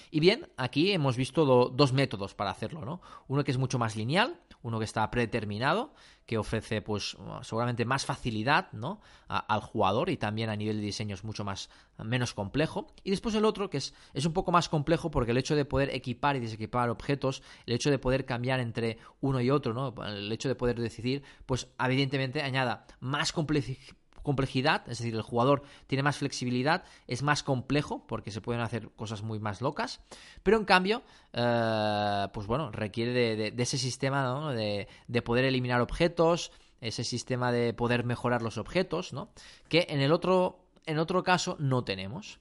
Y 0.09 0.21
bien, 0.21 0.47
aquí 0.55 0.93
hemos 0.93 1.17
visto 1.17 1.45
dos 1.69 1.91
métodos 1.91 2.35
para 2.35 2.51
hacerlo, 2.51 2.85
¿no? 2.85 3.01
Uno 3.27 3.43
que 3.43 3.51
es 3.51 3.57
mucho 3.57 3.77
más 3.77 3.97
lineal, 3.97 4.39
uno 4.61 4.79
que 4.79 4.85
está 4.85 5.11
predeterminado, 5.11 5.93
que 6.25 6.37
ofrece, 6.37 6.81
pues, 6.81 7.17
seguramente 7.41 7.83
más 7.83 8.05
facilidad, 8.05 8.71
¿no? 8.71 9.01
al 9.27 9.59
jugador 9.59 10.09
y 10.09 10.15
también 10.15 10.49
a 10.49 10.55
nivel 10.55 10.77
de 10.77 10.83
diseño 10.83 11.15
es 11.15 11.25
mucho 11.25 11.43
más, 11.43 11.69
menos 11.97 12.33
complejo. 12.33 12.87
Y 13.03 13.09
después 13.09 13.35
el 13.35 13.43
otro 13.43 13.69
que 13.69 13.77
es, 13.77 13.93
es 14.13 14.25
un 14.25 14.31
poco 14.31 14.53
más 14.53 14.69
complejo 14.69 15.11
porque 15.11 15.31
el 15.31 15.37
hecho 15.37 15.55
de 15.57 15.65
poder 15.65 15.93
equipar 15.93 16.37
y 16.37 16.39
desequipar 16.39 16.89
objetos, 16.89 17.43
el 17.65 17.73
hecho 17.73 17.91
de 17.91 17.99
poder 17.99 18.25
cambiar 18.25 18.61
entre 18.61 18.99
uno 19.19 19.41
y 19.41 19.49
otro, 19.51 19.73
¿no? 19.73 19.93
El 20.05 20.31
hecho 20.31 20.47
de 20.47 20.55
poder 20.55 20.79
decidir, 20.79 21.23
pues, 21.45 21.67
evidentemente 21.77 22.41
añada 22.41 22.87
más 23.01 23.33
complejidad 23.33 23.97
complejidad, 24.25 24.81
es 24.89 24.97
decir, 24.97 25.15
el 25.15 25.21
jugador 25.21 25.63
tiene 25.87 26.03
más 26.03 26.17
flexibilidad, 26.17 26.83
es 27.07 27.23
más 27.23 27.43
complejo 27.43 28.05
porque 28.05 28.31
se 28.31 28.41
pueden 28.41 28.61
hacer 28.61 28.89
cosas 28.97 29.23
muy 29.23 29.39
más 29.39 29.61
locas, 29.61 30.01
pero 30.43 30.57
en 30.57 30.65
cambio, 30.65 31.03
eh, 31.31 32.27
pues 32.33 32.45
bueno, 32.45 32.71
requiere 32.71 33.13
de, 33.13 33.53
ese 33.57 33.77
sistema 33.77 34.23
¿no? 34.23 34.49
de, 34.51 34.89
de 35.07 35.21
poder 35.21 35.45
eliminar 35.45 35.79
objetos, 35.79 36.51
ese 36.81 37.05
sistema 37.05 37.53
de 37.53 37.73
poder 37.73 38.03
mejorar 38.03 38.41
los 38.41 38.57
objetos, 38.57 39.13
¿no? 39.13 39.29
Que 39.69 39.87
en 39.89 40.01
el 40.01 40.11
otro, 40.11 40.59
en 40.85 40.99
otro 40.99 41.23
caso 41.23 41.55
no 41.57 41.83
tenemos. 41.83 42.39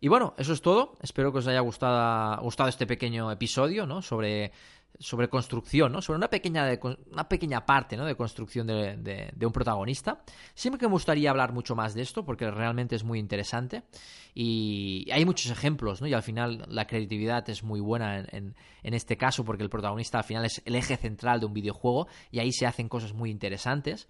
Y 0.00 0.08
bueno, 0.08 0.34
eso 0.38 0.52
es 0.52 0.62
todo. 0.62 0.96
Espero 1.02 1.30
que 1.30 1.38
os 1.38 1.46
haya 1.46 1.60
gustado, 1.60 2.42
gustado 2.42 2.68
este 2.68 2.86
pequeño 2.86 3.30
episodio, 3.30 3.86
¿no? 3.86 4.00
Sobre 4.02 4.52
sobre 4.98 5.28
construcción, 5.28 5.92
¿no? 5.92 6.02
Sobre 6.02 6.18
una 6.18 6.28
pequeña, 6.28 6.68
una 7.10 7.28
pequeña 7.28 7.64
parte, 7.64 7.96
¿no? 7.96 8.04
De 8.04 8.14
construcción 8.14 8.66
de, 8.66 9.32
un 9.40 9.52
protagonista. 9.52 10.22
Siempre 10.54 10.78
que 10.78 10.86
me 10.86 10.92
gustaría 10.92 11.30
hablar 11.30 11.52
mucho 11.52 11.74
más 11.74 11.94
de 11.94 12.02
esto, 12.02 12.24
porque 12.24 12.50
realmente 12.50 12.96
es 12.96 13.04
muy 13.04 13.18
interesante. 13.18 13.82
Y 14.34 15.10
hay 15.10 15.24
muchos 15.24 15.50
ejemplos, 15.50 16.00
¿no? 16.00 16.06
Y 16.06 16.14
al 16.14 16.22
final 16.22 16.64
la 16.68 16.86
creatividad 16.86 17.48
es 17.48 17.62
muy 17.62 17.80
buena 17.80 18.20
en, 18.20 18.54
este 18.82 19.16
caso, 19.16 19.44
porque 19.44 19.62
el 19.62 19.70
protagonista 19.70 20.18
al 20.18 20.24
final 20.24 20.44
es 20.44 20.62
el 20.64 20.74
eje 20.74 20.96
central 20.96 21.40
de 21.40 21.46
un 21.46 21.54
videojuego 21.54 22.06
y 22.30 22.38
ahí 22.40 22.52
se 22.52 22.66
hacen 22.66 22.88
cosas 22.88 23.12
muy 23.14 23.30
interesantes. 23.30 24.06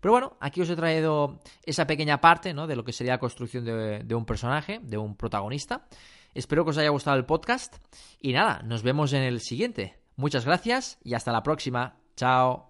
Pero 0.00 0.12
bueno, 0.12 0.36
aquí 0.40 0.60
os 0.60 0.70
he 0.70 0.76
traído 0.76 1.40
esa 1.64 1.86
pequeña 1.86 2.20
parte, 2.20 2.54
¿no? 2.54 2.66
De 2.66 2.76
lo 2.76 2.84
que 2.84 2.92
sería 2.92 3.14
la 3.14 3.18
construcción 3.18 3.64
de 3.64 4.14
un 4.14 4.24
personaje, 4.24 4.80
de 4.82 4.98
un 4.98 5.16
protagonista. 5.16 5.86
Espero 6.34 6.64
que 6.64 6.70
os 6.70 6.78
haya 6.78 6.90
gustado 6.90 7.16
el 7.16 7.24
podcast 7.24 7.78
y 8.20 8.32
nada, 8.32 8.62
nos 8.62 8.82
vemos 8.82 9.12
en 9.12 9.22
el 9.22 9.40
siguiente. 9.40 9.96
Muchas 10.18 10.44
gracias 10.44 10.98
y 11.04 11.14
hasta 11.14 11.30
la 11.30 11.44
próxima. 11.44 11.94
Chao. 12.16 12.68